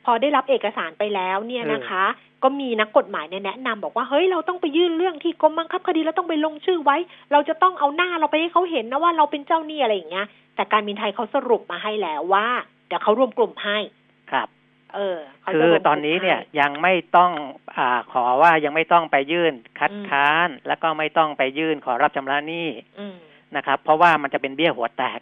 [0.05, 2.05] พอได้รับเอกสารไปแล้วเนี่ยนะคะ
[2.43, 6.97] ก็มีนักกฎหมายแนะนำบอกว่าเฮ้ยเราต้องไปยื่นเรื่องที่กรมบังคับคดีเราต้องไปลงชื่อไว้
[7.31, 12.47] เราจะต้องเอาหน้าเราไปให้เขาเห็นนะว่าเราเป็นเจ้าหนี้อะไรอย่างเงี้ยแต่การบินไทยเขาสรุปมาให้แล้วว่า
[12.87, 13.77] เดี๋ยวเขารวมกลุ่มให้
[14.31, 14.47] ครับ
[14.95, 15.17] เออ
[15.53, 17.31] คือตอนนี้เนี่ยยังไม่ต้อง
[17.77, 22.67] อ่าขอว่ายังไม่ต้องไปยื่นคัดค้าน แล้วก็ไม่ต้องไปยื่นขอรับชำระหนี้
[23.55, 25.19] นะครับ เพราะว่ามันจะเป็นเบี้ยหัวแตก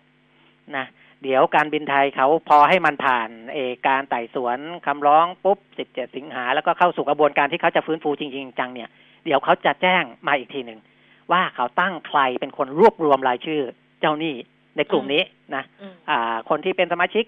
[0.77, 0.85] นะ
[1.23, 3.57] เดี๋ยวการบินไทยเขาพอให้มันผ่านเอ
[3.87, 5.59] การไต่สวนคำร้องปุ๊บ
[5.89, 8.89] 17สิงหา แล้วก็เข้าสู่กระบวนการที่เขาจะฟื้นฟูจริง ๆ จังเนี่ย
[9.25, 10.79] เดี๋ยวเขาจะแจ้งมาอีกทีหนึ่ง
[11.31, 13.61] ว่าเขาตั้งใครเป็นคนรวบรวมรายชื่อ
[13.99, 14.33] เจ้าหนี้
[14.77, 15.23] ในกลุ่มนี้
[15.55, 15.63] นะ
[16.09, 17.25] อ่า คนที่เป็นสมาชิก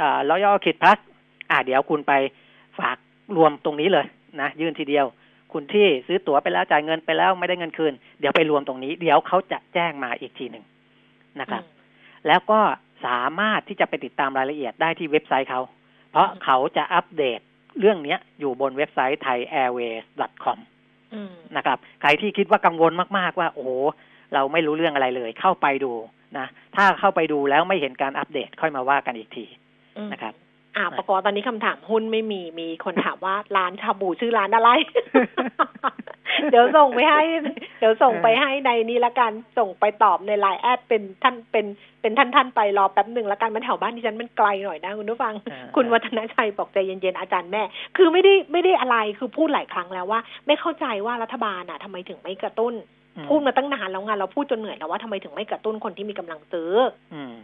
[0.00, 0.98] อ่าล้อยอคิดพัส
[1.50, 2.12] อ่าเดี๋ยวคุณไป
[2.78, 2.96] ฝาก
[3.36, 4.06] รวมตรงนี้เลย
[4.40, 5.06] นะยื่นทีเดียว
[5.52, 10.64] คุณที่ซื้อตั๋วไปแล้วจ่ายเงินไปแล้วไม่ได้เงินคืน เดี๋ยวไปรวมตรงนี้ เดี๋ยวเขาจะแจ้งมาอีกทีหนึ่ง
[11.40, 11.62] นะครับ
[12.26, 12.60] แล้วก็
[13.06, 15.60] สามารถที่จะไปติดตามรายละเอียดได้ที่เว็บไซต์เขา
[16.10, 17.40] เพราะเขาจะอัปเดต
[17.80, 20.58] เรื่องนี้อยู่บนเว็บไซต์ thaiairways.com
[21.56, 23.66] นะครับ ใครที่คิดว่ากังวลมากๆว่า โอ้
[24.34, 25.92] เราไม่รู้เรื่องอะไรเลย เข้าไปดู
[26.38, 26.46] นะ
[26.76, 29.44] ถ้าเข้าไปดูแล้วไม่เห็นการอัปเดตค่อยมาว่ากันอีกที
[30.12, 30.34] นะครับ
[30.76, 34.70] อ่าปกรตอนนี้คำถามหุ้นไม่มีมีคนถามว่าร้านชาบูชื่อร้านอะไร
[36.50, 37.22] เดี๋ยวส่งไปให้
[37.80, 41.66] เดี๋ยวส่งไปให้ในนี้ละกันส่งไปตอบใน LINE@เป็นท่านเป็น
[42.00, 45.34] เป็นท่านท่านไปรอแป๊บหนึ่งละกันมันแถวบ้านดิฉันมันไกลหน่อยนะคุณผู้ฟัง
[45.76, 47.62] คุณวัฒนชัยบอกใจเย็นๆอาจารย์แม่
[47.96, 52.74] คือไม่ได้ไม่ได้อะไรคือพูดหลายครั้งแล้วว่า ไม่เข้าใจว่ารัฐบาลอะทำไมถึงไม่กระตุ้น
[53.28, 56.72] พูดมาตั้งนานแล้วไงเราพูดจนเหนื่อยแล้วว่าทำไมถึงไม่กระตุ้นคนที่มีกำลังซื้อ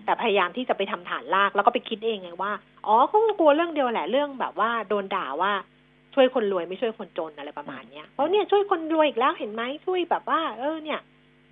[0.05, 2.53] แต่พยายามที่จะไปทำฐานรากแล้วก็ไปคิดเองไงว่า
[2.87, 5.53] อ๋อเขากลัวเรื่องเดียวแหละเรื่องแบบว่าโดนด่าว่า
[6.15, 11.01] ช่วยคนรวยไม่ช่วยคนจนอะไรประมาณเนี้ยเพราะเนี่ยช่วยคนรวยอีกแล้วเห็นไหมช่วยแบบว่า เออเนี่ย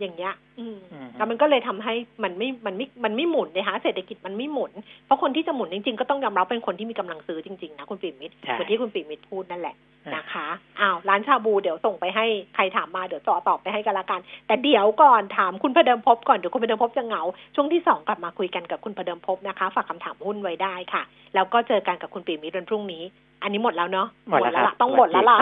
[0.01, 0.77] อย่างเงี้ย อืม
[1.17, 4.73] แล้วมันก็เลยทำให้มันไม่ มันไม่ มันไม่หมุนนะคะเศรษฐกิจมันไม่หมุน
[5.07, 9.77] เพราะคนที่จะหมุนจริงๆ ก็ต้องยอมรับเป็นคนที่มีกำลังซื้อจริงๆนะคุณปิ่มมิตรเหมือนที่คุณปิ่มมิตรพูดนั่นแหละ
[10.17, 10.49] นะคะ
[10.81, 17.23] อ้าวร้านชาบูเดี๋ยวส่งไปให้ใครถามมาเดี๋ยวจอตอบไปให้กันละกัน แต่เดี๋ยวก่อนถามคุณพเดิมพบก่อนเดี๋ยวคุณพเดิมพบจะเหงา
[17.55, 21.03] ช่วงที่สองกลับมาคุยกันกับคุณพเดิมพบนะคะ ฝากคำถามหุ้นไว้ได้ค่ะ
[21.35, 23.03] แล้วก็เจอกันกับคุณปิ่มมิตรวันพรุ่งนี้
[23.43, 25.39] อันนี้หมดแล้วเนาะหมดแล้วต้องหมดแล้วล่ะ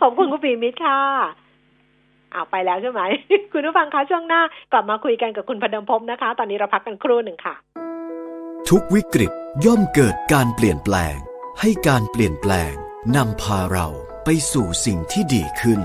[0.00, 1.00] ขอบคุณคุณปิ่มมิตรค่ะ
[2.34, 3.02] อ้าวไปแล้วใช่ไหม
[3.52, 7.54] คุณผู้ฟังคะช่วงหน้ากลับมาคุยกันกับคุณพดมพบนะคะ ตอนนี้เราพักกันครู่หนึ่งค่ะ
[8.68, 9.32] ทุกวิกฤต
[9.64, 11.16] ย่อมเกิดการเปลี่ยนแปลง
[11.60, 12.72] ให้การเปลี่ยนแปลง
[13.16, 13.88] นำพาเรา
[14.24, 15.80] ไปสู่สิ่งที่ดีขึ้น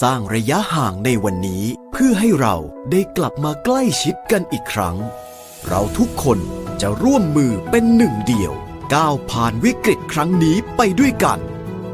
[0.00, 2.56] สร้างระยะห่างในวันนี้เพื่อให้เรา
[2.90, 4.96] ได้กลับมาใกล้ชิดกันอีกครั้ง
[5.68, 6.38] เราทุกคน
[6.80, 8.52] จะร่วมมือเป็นหนึ่งเดียว
[8.94, 11.38] ก้าวผ่านวิกฤตครั้งนี้ไปด้วยกัน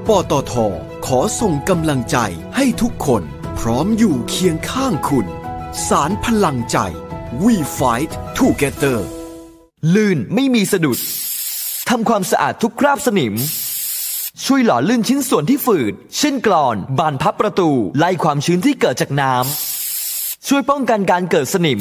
[0.09, 0.53] ปตท
[1.07, 2.17] ขอส่งกำลังใจ
[2.57, 3.23] ให้ทุกคน
[3.67, 5.27] พร้อมอยู่เคียงข้างคุณ
[5.89, 6.77] สารพลังใจ
[7.45, 8.99] We Fight Together
[9.95, 10.99] ลื่นไม่มีสะดุด
[11.89, 13.35] ทำความสะอาดทุกคราบสนิม
[14.45, 21.81] ช่วยหล่อลื่นชิ้นส่วนที่ฝืด เช่นกรอน บานพับประตู ไล่ความชื้นที่เกิดจากน้ำช่วยป้องกันการเกิดสนิม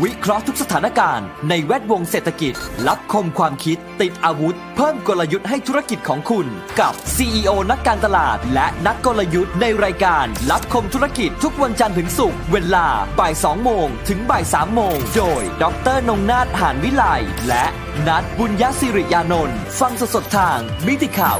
[0.00, 2.54] วิเคราะห์ทุกสถานการณ์ในแวดวงเศรษฐกิจ
[2.88, 6.46] ลับคมความคิด ติดอาวุธ เพิ่มกลยุทธ์ให้ธุรกิจของคุณ
[6.80, 12.86] กับ CEO นักการตลาด และนักกลยุทธ์ในรายการ ลับคมธุรกิจทุกวันจันทร์ถึงศุกร์เวลา
[13.18, 15.64] บ่าย2โมงถึงบ่าย3โมงโดย ด
[15.94, 17.04] รนงนาถหานวิไล
[17.48, 17.64] และ
[18.06, 21.36] นัดบุญยศิริยานนท์ฟังสดๆทางมิติข่าว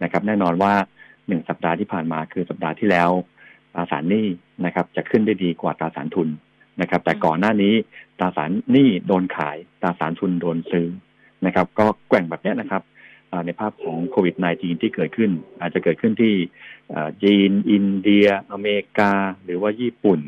[0.03, 0.75] นะครับ แน่นอนว่า
[1.29, 3.11] หนึ่งสัปดาห์ที่ผ่านมาคือสัปดาห์ที่แล้ว
[3.75, 4.27] ตราสารหนี้
[4.65, 6.29] นะครับ จะขึ้นได้ดีกว่าตราสารทุน
[6.81, 7.75] นะครับ แต่ก่อนหน้านี้
[8.19, 10.89] ตราสารหนี้โดนขายตราสารทุนโดนซื้อ
[11.47, 12.83] นะครับ ก็แกว่งแบบเนี้ยนะครับ
[13.33, 15.31] อ่าในภาพของโควิด -19 ที่เกิดขึ้น
[15.61, 16.35] อาจจะเกิดขึ้นที่
[16.93, 19.13] อ่าจีน อินเดีย อเมริกา
[19.45, 20.21] หรือว่าญี่ปุ่น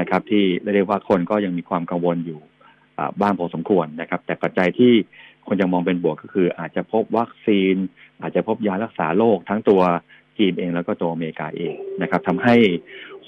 [0.00, 0.44] นะครับ ที่
[0.74, 2.53] เรียกว่าคนก็ยังมีความกังวลอยู่อ่า
[3.20, 4.92] บ้างพอสมควรนะครับ แต่ปัจจัยที่
[5.46, 7.74] คนยังมองเป็นบวกก็คือ อาจจะพบวัคซีน
[8.20, 9.80] อาจจะพบยารักษาโรคทั้งตัว
[10.38, 12.56] จีนเองแล้วก็ตัวอเมริกาเองนะครับทำให้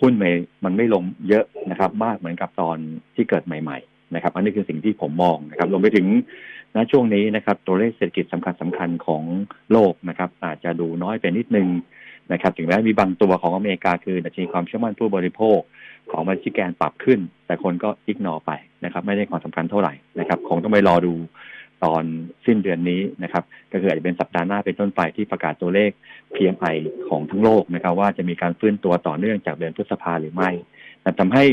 [0.01, 0.25] หุ้นม
[0.65, 2.77] มันไม่ลงเยอะนะครับ มากเหมือนกับตอน
[3.15, 6.07] ที่เกิดใหม่ ๆ นะครับ อันนี้คือสิ่งที่ผมมองนะครับรวมไปถึง
[6.75, 9.23] ณช่วงนี้นะครับ ตัวเลขเศรษฐกิจสำคัญสำคัญของ
[9.73, 11.69] โลกนะครับ อาจจะดูน้อยไปนิดนึง
[12.33, 15.59] นะครับ ถึงแม้มีบางตัวของอเมริกาคือดัชนีความเชื่อมั่นผู้บริโภค
[16.11, 18.51] ของมันชิแกนปรับขึ้น แต่คนก็อิกนอไป
[18.85, 21.15] นะครับ ไม่ได้ความสำคัญเท่าไหร่นะครับ คงต้องไปรอดู
[21.85, 22.05] ตอน
[22.47, 25.91] สิ้นเดือนนี้นะครับ ก็คืออาจจะเป็นสัปดาห์หน้าเป็นต้นไปที่ประกาศตัวเลข
[26.35, 26.77] PMI
[27.09, 30.51] ของทั้งโลกนะครับ ว่าจะมีการฟื้นตัวต่อเนื่องจากเดือนพฤษภาหรือไม่
[31.03, 31.45] แต่ทำให้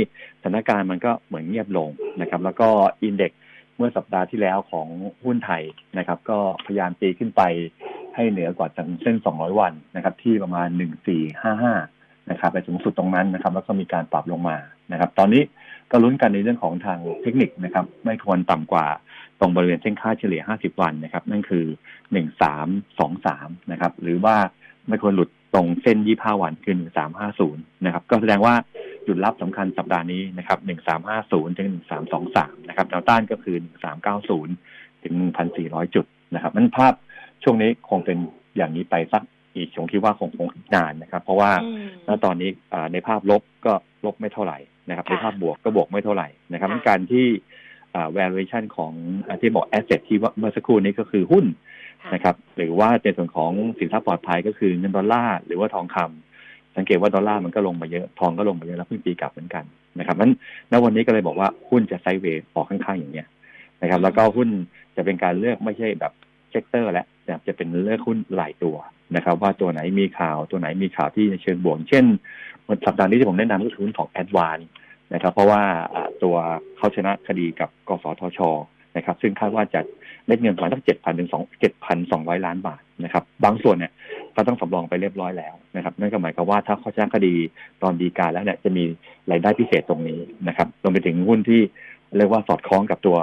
[0.41, 1.89] สถานการณ์มันก็เหมือนเงียบลง
[2.21, 2.69] นะครับ แล้วก็
[3.03, 3.39] อินเด็กซ์
[3.77, 4.87] เมื่อสัปดาห์ที่แล้วของ
[5.25, 5.63] หุ้นไทย
[5.97, 7.41] นะครับ ก็พยายามตีขึ้นไป
[8.15, 8.67] ให้เหนือกว่า
[9.01, 10.67] เส้น 200 วันนะครับ ที่ประมาณ
[11.41, 14.57] 1455 นะครับไปสูงสุดตรงนั้นนะครับ แล้วก็มีการปรับลงมา
[14.91, 15.43] นะครับ ตอนนี้
[15.91, 18.85] ก็ลุ้นกันในเรื่องของทางเทคนิคนะครับ ไม่ควรต่ำกว่า
[19.39, 21.65] ตรงบริเวณเส้นค่าเฉลี่ย 50 วันนะครับ นั่นคือ
[22.47, 24.35] 1323นะครับ หรือว่า
[24.87, 26.75] ไม่ควรหลุดตรงเส้น 25 วันคือ
[27.29, 28.55] 1350 นะครับ ก็แสดงว่า
[29.07, 30.59] จุดรับสำคัญสัปดาห์นี้นะครับ
[31.03, 31.69] 1350 ถึง
[32.19, 33.57] 1323 นะครับแนวต้านก็คือ
[34.31, 35.13] 1390 ถึง
[35.55, 36.93] 1,400 จุดนะครับ นั้นภาพ
[37.43, 38.17] ช่วงนี้คงเป็น
[38.55, 39.23] อย่างนี้ไปสัก
[39.55, 43.73] อีกผมคิดว่าคงคงอีกนานนะครับ เพราะว่าอืมณตอนนี้อ่าในภาพลบก็
[44.05, 44.57] ลบไม่เท่าไหร่
[44.89, 47.25] นะครับค่ะในภาพบวกก็บวกไม่เท่าไหร่นะครับค่ะการที่
[47.95, 48.93] อ่า valuation ของ
[49.27, 51.45] อาที่บอก asset ที่ว่าเมื่อสักครู่นี้ก็คือหุ้น
[52.03, 59.63] ค่ะนะครับหรือว่าในส่วนของสินทรัพย์ปลอดภัยก็คือเงินดอลลาร์หรือว่าทองคำสังเกตว่าดอลลาร์มันก็ลงมาเยอะทองก็ลงมาเยอะแล้วเพิ่งตีกลับเหมือนกัน
[59.99, 60.31] นะครับนั้น
[60.71, 63.27] ณวันนี้ก็เลยบอกว่าหุ้นจะ sideway ออกข้างๆอย่างเนี้ย
[63.81, 64.49] นะครับ แล้วก็หุ้น
[64.95, 66.13] จะเป็นการเลือกไม่ใช่แบบ
[66.51, 68.75] sector แล้ วแต่จะเป็นเลือกหุ้นหลายตัว
[69.15, 72.05] นะครับ ว่าตัวไหนมีข่าวตัวไหนมีข่าวที่ในเชิงบวก เช่น
[72.85, 74.59] สัปดาห์นี้ที่ผมแนะนำก็คือหุ้นของแอดวาน
[75.13, 75.61] นะครับ เพราะว่า
[76.23, 76.35] ตัว
[76.77, 78.39] เขาชนะคดีกับกสทช
[78.97, 79.81] นะครับ ซึ่งคาดว่าจะ
[80.25, 83.91] เม็ดเงินประมาณสักเจ็ดพันถึงสองเจ็ดพันสองร้อยล้านบาทนะครับ บางส่วนเนี่ย
[84.35, 87.33] ก็ต้องสำรองไปเรียบร้อยแล้วนะครับนั่นก็หมายความว่าถ้าเขาจ้างคดี
[87.81, 88.83] ตอนดีการแล้วเนี่ยจะมี
[89.31, 91.61] รายได้พิเศษตรงนี้นะครับรวมไปถึงหุ้นที่
[92.17, 93.17] เรียกว่าสอดคล้องกับตัว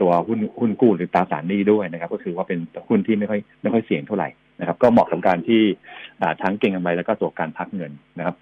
[0.00, 2.58] ตัวหุ้นหุ้นกู้หรือตราสารหนี้ด้วยนะครับ ก็คือว่าเป็น
[2.88, 4.28] หุ้นที่ไม่ค่อยไม่ค่อยเสี่ยงเท่าไหร่
[4.60, 5.62] นะครับ ก็เหมาะกับการที่
[6.42, 8.34] ทั้งเก่งกำไรแล้วก็ตัวการพักเงินนะครับ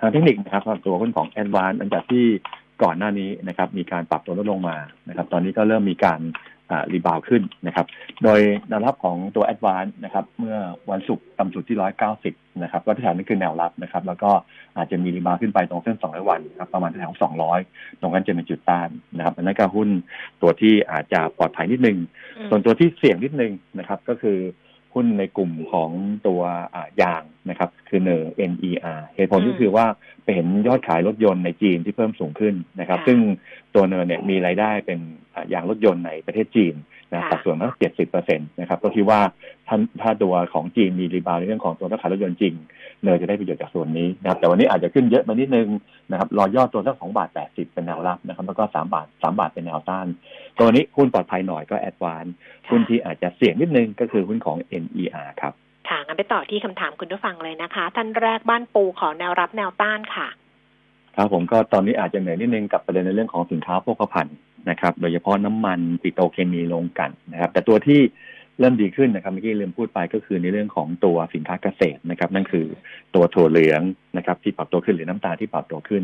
[0.00, 2.24] ทางเทคนิคนะครับตัวหุ้นของแอดวานอังจากที่
[2.82, 4.76] ก่อนหน้านี้นะครับ มีการปรับตัวลดลงมา
[5.08, 6.20] นะครับ ตอนนี้ก็เริ่มมีการ
[6.92, 7.86] รีบาวขึ้นนะครับ
[8.24, 10.56] โดยแนวรับของตัว a d v a n c e นะครับ เมื่อ
[10.90, 11.76] วันศุกร์ต่ำสุดที่
[12.20, 14.30] 190 นะครับ ก็ที่แถวนี้คือแนวรับนะครับ แล้วก็
[14.76, 17.12] อาจจะมีรีบาวขึ้นไปตรงเส้น 200 วันครับ ประมาณแถว
[17.56, 19.88] 200 ตรงนั้นจะเป็นจุดต้านนะครับอันนั้นก็หุ้น
[20.42, 21.98] ตัวที่อาจจะปลอดภัยนิดนึง
[22.50, 24.38] ส่วนตัวที่เสี่ยงนิดนึงนะครับ ก็คือ
[24.94, 25.90] หุ้นในกลุ่มของ
[26.26, 26.40] ตัว
[27.02, 29.86] ยางนะครับ คือเนอ NER เหตุผลก็คือว่า
[30.22, 33.18] ไปเห็นยอดขายรถยนต์ในจีนที่เพิ่มสูงขึ้นนะครับ ซึ่ง
[33.74, 35.00] ตัวเนอเนี่ยมีรายได้เป็น
[35.52, 36.74] ยางรถยนต์ในประเทศจีน
[37.12, 39.20] นะสัดส่วนมากเจ็ดสิบเปอร์เซ็นตนะครับก็คิดว่า
[39.68, 42.54] ถ้าถ้าตัวของจีนมีรีบาวในเรื่องของตัวราคารถยนต์จริง
[43.02, 45.68] เนยจะได้ประโยชน์จากส่วนนี้นะครับแต่วันนี้อาจจะขึ้นเยอะมานิดนึง
[46.10, 50.06] นะครับรอยอดตัวสักสองบาทแปดสิบเป็นแนวรับนะครับแล้วก็สามบาทสามบาทเป็นแนวต้าน
[50.58, 52.24] ตัวนี้หุ้นปลอดภัยหน่อยก็แอดวาน
[52.70, 55.52] หุ้นที่อาจจะเสี่ยงนิดนึงก็คือหุ้นของ NER ครับ
[55.88, 60.28] ค่ะงั้นไปต่อที่คำถามคุณผู้ฟังเลยนะคะท่านแรกบ้านปูขอแนวรับแนวต้านค่ะ
[61.16, 64.36] ครับผมก็ตอนนี้อาจจะเหนื่อยนิดนึงกับประเด็นในเรื่องของสินค้าโภคภัณฑ์
[64.70, 68.00] นะครับ โดยเฉพาะน้ำมันปิโตเคมีลงกันนะครับ แต่ตัวที่
[68.58, 72.66] เริ่มดีขึ้นนะครับเมื่อกี้ลืมพูดไปก็คือในเรื่องของตัวสินค้าเกษตรนะครับ นั่นคือ
[73.14, 73.80] ตัวถั่วเหลือง
[74.16, 76.02] นะครับ ที่ปรับตัวขึ้นหรือน้ำตาลที่ปรับตัวขึ้น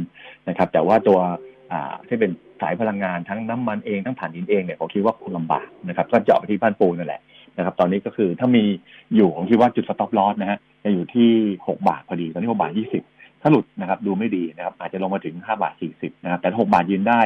[0.48, 1.18] นะครับ แต่ว่าตัว
[2.08, 2.30] ที่เป็น
[2.60, 7.20] สายพลังงานทั้งน้ำมันเองทั้งถ่านหินเองเนี่ยผมคิดว่าคงลำบากนะครับก็เจาะไปที่บ้านปูนั่นแหละ
[7.56, 8.64] นะครับ ตอนนี้ก็คือถ้ามี
[9.16, 11.30] อยู่ผมคิดว่าจุด stop loss นะฮะจะอยู่ที่
[11.68, 13.02] หกบาทพอดี ตอนนี้หกบาทยี่สิบ
[13.46, 17.20] ถ้าหลุดนะครับดูไม่ดีนะครับ อาจจะลงมาถึงห้าบาทสี่สิบนะครับแต่หกบาทยืนได้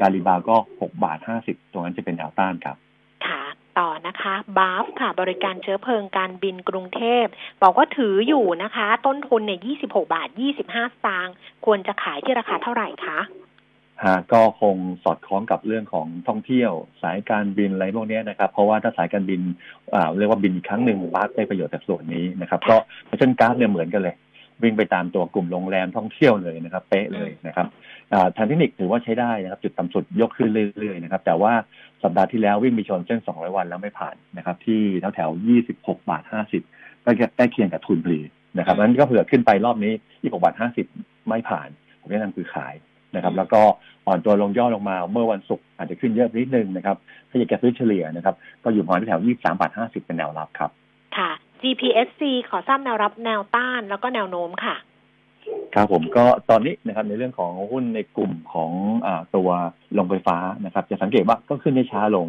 [0.00, 2.76] การ rebound ก็หกบาทห้าสิบตรงนั้นจะเป็นแนวต้านครับ
[3.26, 3.42] ค่ะ
[3.78, 7.24] ต่อนะคะ BAFS ค่ะ บริการเชื้อเพลิงการบินกรุงเทพ
[7.62, 13.20] บอกว่าถืออยู่นะคะ ต้นทุนเนี่ยยี่สิบหกบาทยี่สิบห้าสตางค์ควรจะขายที่ราคาเท่าไหร่คะ
[14.32, 19.40] ก็คงสอดคล้องกับเรื่องของท่องเที่ยว สายการบินอะไรพวกนี้นะครับ เพราะว่าถ้าสายการบิน
[20.18, 24.14] เรียกว่าบินครั้งหนึ่งบาสได้ประโยชน์จากส่วนนี้นะครับ ก็เพราะฉะนั้นกราฟเนี่ยเหมือนกันเลย
[24.62, 27.66] วิ่งไปตามตัวกลุ่มโรงแรมท่องเที่ยวเลยนะครับเป๊ะเลยนะครับ
[28.36, 31.52] ทางเทคนิคถือว่าใช้ได้นะครับ จุดต่ำสุดยกขึ้นเรื่อยๆนะครับ แต่ว่า
[32.02, 35.30] สัปดาห์ที่แล้ววิ่งไปชนเส้น 200 วันแล้วไม่ผ่านนะครับ ที่แถวแถว
[35.68, 36.22] 26 บาท
[36.64, 38.18] 50 ก็ใกล้เคียงกับทุนพลี
[38.58, 40.54] นะครับนั้นก็เผื่อขึ้นไปรอบนี้ 26 บาท
[40.92, 41.68] 50 ไม่ผ่าน
[42.00, 42.74] ผมแนะนำคือขาย
[43.14, 43.62] นะครับ แล้วก็
[44.06, 46.96] อ่อนตัวลงย่อลงมาเมื่อวันศุกร์อาจจะขึ้นเยอะนิดนึงนะครับ
[47.28, 48.34] ถ้าอยากจะซื้อเฉลี่ยนะครับ
[48.64, 50.70] ก็อยู่ประมาณแถวยี่สามบาทห้าสิบเป็นแนวรับครับ
[51.16, 51.30] ค่ะ
[51.62, 54.76] GPSC ขอทราบแนวรับแนวต้านแล้วก็แนวโน้มค่ะ
[55.74, 58.70] ครับผมก็ตอนนี้นะครับในเรื่องของหุ้นในกลุ่มของ
[59.06, 59.48] อตัว
[59.98, 62.26] ลงไฟฟ้านะครับ จะสังเกตว่าก็ขึ้นได้ช้าลง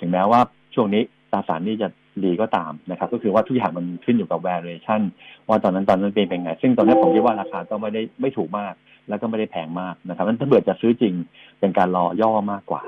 [0.00, 0.40] ถึงแม้ว่า
[0.74, 1.02] ช่วงนี้
[1.32, 1.88] ตราสารนี้จะ
[2.24, 5.00] ดีก็ตามนะครับ ก็คือว่าทุกอย่างมันขึ้นอยู่กับ valuation
[5.48, 8.74] ว่าตอนนั้นตอนนั้นเป็นเป็นไง ซึ่งตอนนี้ผมคิดว่าราคาก็ไม่ได้ไม่ถูกมาก
[9.08, 11.14] แล้วก็ไม่ได้แพงมากนะครับนั้นถ้าเกิดจะซื้อจริง
[11.60, 12.82] เป็นการรอย่อมากกว่า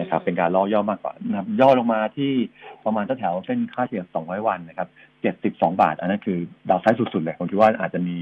[0.00, 2.32] นะครับเป็นการรอย่อมากกว่านะครับย่อลงมาที่
[2.84, 4.88] ประมาณแถวเส้นค่าเฉลี่ย200 วันนะครับ
[5.24, 8.16] 72 บาท อันนั้นคือดาวไซด์สุดๆเลยผมคิดว่าอาจจะมี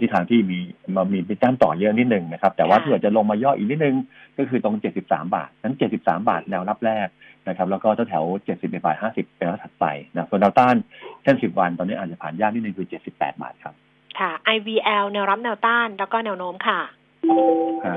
[0.00, 0.58] ที่ทางที่มี
[0.94, 3.96] มามีมีแต้มต่อเยอะนิดนึงนะครับ แต่ว่าถ้าเกิดจะลงมาย่ออีกนิดนึง
[4.38, 7.08] ก็คือตรง 73 บาท นั้น 73 บาทแนวรับแรก
[7.48, 8.24] นะครับ แล้วก็แถว
[8.54, 9.84] 71บาท 50 เป็นแนวถัดไป
[10.14, 10.74] นะส่วนดาวต้าน
[11.22, 13.74] เส้น 10 วันตอนนี้อาจจะผ่านยากนิดนึงคือ 78 บาทครับ
[14.18, 16.80] ค่ะ IVL แนวรับแนวต้านแล้วก็แนวโน้มค่ะ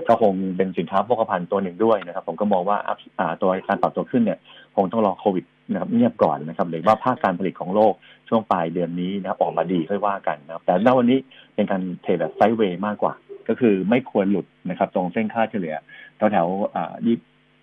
[0.07, 2.77] ก็คงเป็นสินค้าโภคภัณฑ์ตัวหนึ่งด้วยนะครับ ผมก็มองว่า
[3.41, 4.39] ตัวการปรับตัวขึ้นเนี่ย
[4.75, 7.93] คงต้องรอโควิด นะครับเงียบก่อนนะครับหรือว่าภาคการผลิตของโลก
[8.29, 11.19] ช่วงปลายเดือนนี้นะครับออกมาดีค่อยว่ากันนะครับแต่ณวันนี้
[11.55, 13.13] เป็นการ trade แบบ sideway มากกว่า
[13.47, 15.75] ก็คือไม่ควรหลุดนะครับ ตรงเส้นค่าเฉลี่ย
[16.17, 16.47] แถวแถว
[17.05, 17.17] ยี่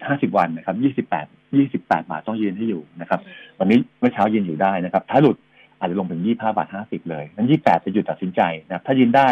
[0.07, 1.27] ห้าสิบวันนะครับยี่สิบแปด
[1.57, 3.21] ยี่สิบแปดบาทต้องยืนให้อยู่นะครับ
[3.59, 5.37] วันนี้เมื่อเช้ายืนอยู่ได้นะครับ ถ้าหลุด
[5.79, 9.29] อาจจะลงถึงยี่ห้าบาทห้าสิบเลย นั้นยี่แปดจะจุดตัดสินใจนะถ้ายืนได้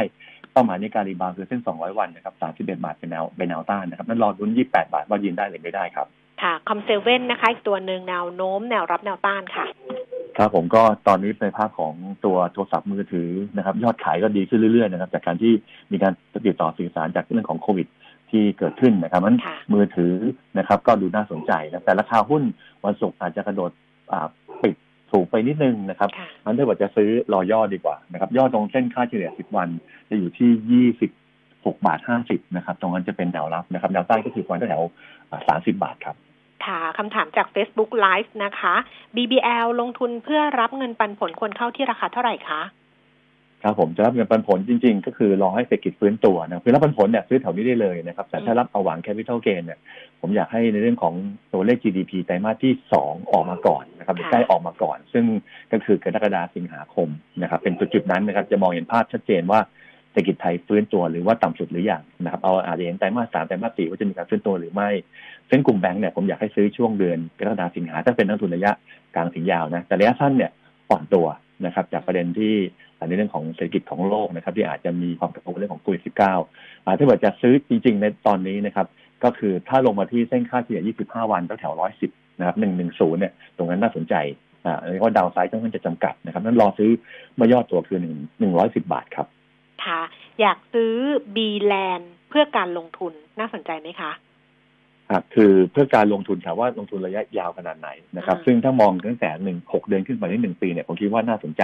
[0.52, 2.34] เป้าหมายในการ rebound คือเส้น 200 วันนะครับ
[2.66, 6.06] 31 บาทเป็นแนวเป็นแนวต้านนะครับ นั่นรอดู 28 บาทว่ายืนได้หรือไม่ได้ครับ
[6.42, 9.66] ค่ะ COM7นะคะ อีกตัวหนึ่งแนวโน้มแนวรับแนวต้านค่ะ
[10.38, 15.52] ครับผมก็ตอนนี้ในภาคของตัวโทรศัพท์มือถือนะครับ ยอดขายก็ดีขึ้นเรื่อยๆนะครับ จากการที่
[15.92, 16.12] มีการ
[16.46, 17.86] ติดต่อสื่อสารจากเรื่องของโควิด
[18.30, 19.38] ที่เกิดขึ้นนะครับนั้น
[19.74, 20.14] มือถือ
[20.58, 22.42] นะครับ ก็ดูน่าสนใจนะแต่ราคาหุ้น
[22.84, 23.70] วันศุกร์อาจจะกระโดด
[24.62, 24.74] ปิด
[25.12, 26.08] ถูกไปนิดนึงนะครับ
[26.44, 29.68] อันถ้าเกิดจะซื้อรอย่อดีกว่านะครับย่อตรงเส้นค่าเฉลี่ย 10 วัน
[30.08, 30.90] จะอยู่ที่
[31.22, 34.82] 26 บาท 50 นะครับ ตรงนั้นจะเป็นแนวรับนะครับ แนวใต้ก็คือวันแถว
[35.30, 36.16] 30 บาทครับ
[36.66, 38.74] ค่ะคำถามจาก Facebook Live นะคะ
[39.16, 42.62] BBL ลงทุนเพื่อรับเงินปันผลควรเข้าที่ราคาเท่าไหร่คะ
[43.62, 49.78] ครับผมจะรับเงินปันผลจริงๆ ก็คือรอให้เศรษฐกิจฟื้นตัวนะคือรับปันผลเนี่ยซื้อแถวนี้ได้เลยนะครับ แต่ถ้ารับเอาหวังแคปิตอลเกนเนี่ย
[50.20, 51.14] ผมอยากให้ในเรื่องของ
[51.52, 55.24] ตัวเลข GDP ไตรมาสที่สองออกมาก่อนนะครับใกล้ออกมาก่อน ซึ่ง
[55.72, 57.08] ก็คือกรกฎาสิงหาคม
[57.42, 59.60] นะครับ เป็นจุดๆนั้นนะครับ จะมองเห็นภาพชัดเจนว่า
[60.12, 64.90] เศรษฐกิจไทยฟื้นตัวหรือว่าต่ำสุดหรือยังนะครับเอาอาจจะเห็นไตรมาสสามไตรมาสสี่ว่าจะมีการฟื้นตัวหรือไม่
[65.50, 68.72] ซึ่งกลุ่มแบงก์เนี่ยผมอยากให้ซื้อช่วงเดือนกรกฎาสิงหาถ้าเป็นนักทุนระยะ
[69.14, 70.50] กลางถึงยาวนะแต่ระยะสั้นเนี่ย
[70.90, 71.26] อ่อนตัว
[71.66, 72.54] นะครับ จากประเด็นที่
[73.08, 76.02] ในเรื่องของเศรษฐกิจของโลกนะครับ ที่อาจจะมีความกระทบเรื่องของโควิด
[76.46, 78.86] -19 ถ้าเกิดจะซื้อจริง ๆ ในตอนนี้นะครับ
[79.24, 81.74] ก็คือถ้าลงมาที่เส้นค่าเฉลี่ย 25 วันแถว
[82.06, 82.56] 110 นะครับ
[82.88, 84.14] 110 เนี่ย ตรงนั้นน่าสนใจ
[84.66, 86.90] อ่าเรียกว่าดาวไซด์ต้องจะจำกัดนะครับ นั้นรอซื้อ
[87.34, 87.98] เมื่อยอดตัวคือ
[88.40, 89.26] 1 110 บาทครับ
[89.84, 90.00] ค่ะ
[90.40, 90.94] อยากซื้อ
[91.36, 94.10] BLAND เพื่อการลงทุนน่าสนใจไหมคะ
[95.10, 101.62] ครับคือเพื่อการลงทุนถามว่าลงทุนระยะยาวขนาดไหนนะครับ ซึ่งถ้ามองตั้งแต่หนึ่งหกเดือนขึ้นไปที่หนึ่งปีเนี่ยผมคิดว่าน่าสนใจ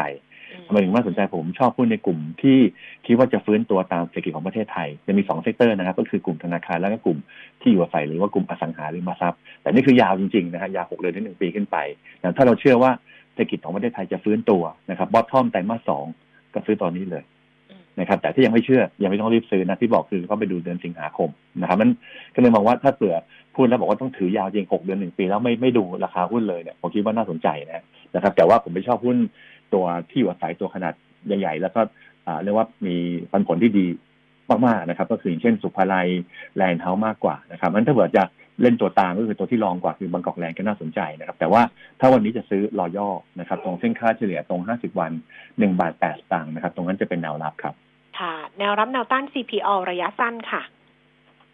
[0.67, 2.59] ทำไมถึงน่าสนใจผมชอบพูดในกลุ่มที่
[3.07, 7.19] คิดว่าจะฟื้นตัวตามเศรษฐกิจของประเทศไทย จะมีสอง sector นะครับ ก็คือกลุ่มธนาคารแล้วก็กลุ่ม
[7.61, 11.77] ที่อยู่อาศัยหรือว่ากลุ่มอสังหาริมทรัพย์ แต่นี่คือยาวจริงๆนะฮะยาวหกเดือนถึงหนึ่งปีขึ้นไป
[12.21, 12.91] แต่ถ้าเราเชื่อว่า
[13.35, 16.07] เศรษฐกิจของประเทศไทยจะฟื้นตัวนะครับ bottom ไตรมาสสอง
[16.55, 17.25] ก็ซื้อตอนนี้เลย
[18.01, 21.31] นะครับแต่ที่ยังไม่เชื่อยังไม่ต้องรีบซื้อนะที่บอกคือก็ไปดูเดือนสิงหาคม
[21.61, 21.91] นะครับมัน
[22.35, 23.15] ก็เลยมองว่าถ้าเผื่อ
[23.55, 27.83] พูดแล้วบอกว่าต้องถือยาวจริงหกเดือนหนึ่งปี แล้วไม่ไม่ดูราคาหุ้นเลยเนี่ยผมคิดว่าน่าสนใจนะ
[28.15, 29.17] นะครับ แต่ว่าผมไม่ชอบหุ้น
[29.75, 30.95] ตัวที่อยู่อาศัยตัวขนาด
[31.27, 31.81] ใหญ่ ๆ แล้วก็
[32.43, 32.97] เรียกว่ามี
[33.33, 33.87] ปันผลที่ดี
[34.67, 36.07] มากๆนะครับ ก็คืออย่างเช่นศุภาลัย
[36.57, 38.25] แลนด์เฮาส์มากกว่านะครับมันถ้าเกิดจะ
[38.63, 41.63] เล่นตัวตามก็คือตัวที่รองกว่าคือบางกอกแลนด์ก็น่าสนใจนะครับ แต่ว่า
[42.01, 43.09] ถ้าวันนี้จะซื้อรอย่อ
[43.41, 45.13] นะครับ ตรงเส้นค่าเฉลี่ยตรง 50 วัน
[45.45, 47.75] 1บาท8สตางค์นะครับ ตรงนั้นจะเป็นแนวรับครับ
[48.19, 50.63] ค่ะ แนวรับแนวต้าน CPO ระยะสั้นค่ะ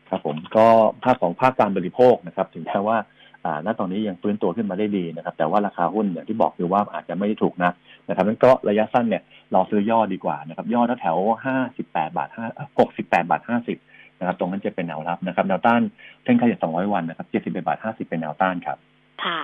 [0.09, 0.67] ครับผมก็
[1.05, 2.99] ภาคของภาคการบริโภคนะครับ ถึงแม้ว่า
[3.45, 7.73] อ่าณตอนนี้ยังฟื้นตัวขึ้นมาได้ดีนะครับ แต่ว่าราคาหุ้นอย่างที่บอกคือว่าอาจจะไม่ได้ถูกนะ
[8.09, 9.23] นะครับนั้นก็ระยะสั้นเนี่ย
[9.55, 12.47] รอซื้อย่อดีกว่านะครับ ย่อแถวห้าสิบแปดบาทห้า
[12.79, 13.79] หกสิบแปดบาทห้าสิบ
[14.19, 15.81] นะครับ ตรงนั้นจะเป็นแนวรับนะครับ แนวต้าน
[16.25, 18.79] เส้นค่าเฉลี่ยสองร้อยวันนะครับเจ็ดสิบเอ็ดบาทห้าสิบเป็นแนวต้านครับ
[19.25, 19.41] ค่ะ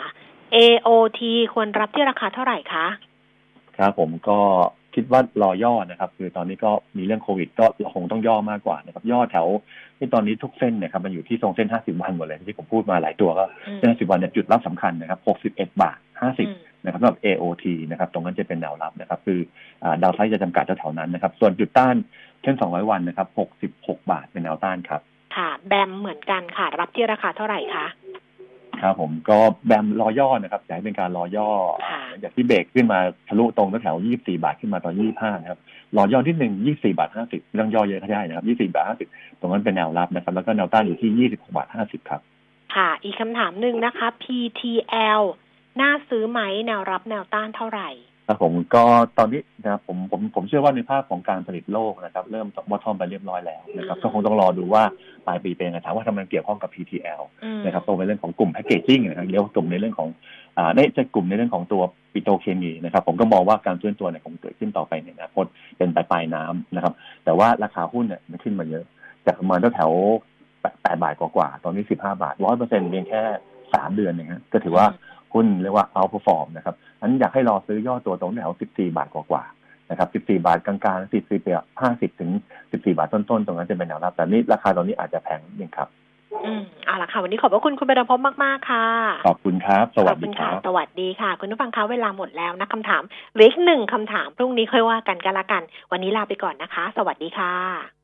[0.54, 1.20] AOT
[1.54, 2.86] ควรรับที่ราคาเท่าไหร่คะ
[3.78, 4.38] ครับผมก็
[4.98, 9.46] คิดว่ารอย่อนะครับ คือตอนนี้ก็มีเรื่องโควิด ก็คงต้องย่อมากกว่านะครับ ย่อแถว
[9.98, 13.44] ที่ตอนนี้ทุกเส้นเนี่ยครับมันอยู่ที่ทรงเส้น 50 วันหมดเลยที่ผมพูดมาหลายตัวก็
[13.76, 15.98] เส้น50 วันเนี่ยจุดรับสำคัญนะครับ 61 บาท
[16.42, 19.38] 50 นะครับสำหรับ AOT นะครับตรงนั้นจะเป็นแนวรับนะครับ คือ
[20.02, 21.96] ดาวไซด์จะจำกัดแถวๆนั้นนะครับ ส่วนจุดต้าน
[22.42, 23.28] เส้น 200 วันนะครับ
[23.74, 25.00] 66 บาทเป็นแนวต้านครับ
[25.36, 27.86] ค่ะแบมเหมือนกันค่ะรับที่ราคาเท่าไหร่คะ
[28.82, 31.48] ครับผมก็แบมรอย่อนะครับจะให้เป็นการรอย่อ
[32.20, 32.98] อย่างที่เบรกขึ้นมา
[33.28, 35.60] ทะลุตรงแถวยี่สิบสี่บาทขึ้นมาตอนยี่ห้านะครับ
[35.96, 39.08] รอย่อที่หนึ่งยี่สี่บาทห้าสิบเรื่องย่อเยอะก็ได้นะครับยี่สี่บาทห้าสิบ
[39.40, 42.20] ตรงนั้นเป็นแนวรับนะครับ แล้วก็แนวต้านอยู่ที่ยี่สิบหกบาทห้าสิบครับ
[42.74, 45.22] ค่ะ อีกคำถามหนึ่งนะคะ PTL
[45.80, 47.88] น่าซื้อไหมแนวรับแนวต้านเท่าไหร่
[48.30, 48.84] ครับผมก็
[49.18, 54.82] ตอนนี้นะครับผมผมผมเชื่อว่าในภาพของการผลิตโลกนะครับ เริ่ม bottom ไปเรียบร้อยแล้วนะครับก็คงต้องรอดูว่า
[55.26, 57.22] ปลายปีเป็นไงถามว่าทำไมเกี่ยวข้องกับ PTL
[57.64, 60.08] นะครับตรงในเรื่องของกลุ่ม packaging นะครับเรียกว่ากลุ่มในเรื่องของ
[60.58, 65.44] อ่าได้จะกลุ่มในเรื่องของตัวปิโตรเคมีนะครับ ผมก็มองว่าการเคลื่อนตัวเนี่ยคงเกิดขึ้นต่อไปในอนาคต
[65.78, 68.84] เป็นปลายปลายน้ำนะครับ แต่ว่าราคาหุ้นเนี่ยมันขึ้นมาเยอะ
[69.26, 69.92] จากประมาณแถว
[70.82, 73.22] แปดบาทกว่าๆตอนนี้สิบห้าบาทร้อยเปอร์เซ็นต์เพียงแค่
[73.74, 74.86] สามเดือนเองก็ถือว่า
[75.34, 81.64] หุ้นเรียกว่าเอาพอฟอร์มนะครับอันนี้อยากให้รอซื้อย่อตัวตรงแถว 14 บาทกว่าๆนะครับ 14 บาทกลางๆ14บาท
[81.94, 85.88] 50 ถึง 14 บาทต้นๆ ตรงนั้นจะเป็นแนวรับ แต่นี้ราคาตอนนี้อาจจะแพงนิดนึงครับ
[86.44, 88.86] อืมเอาละค่ะ วันนี้ขอบพระคุณคุณเบรพบมากๆค่ะ
[89.26, 93.02] ขอบคุณครับ สวัสดีครับสวัสดีค่ะ คุณผู้ฟังคะเวลาหมดแล้วนะคำถาม
[93.32, 95.62] เหลืออีกหนึ่งคำถามพรุ่งนี้ค่อยว่ากันกันละกัน
[95.92, 97.97] วันนี้ลาไปก่อนนะคะ สวัสดีค่ะ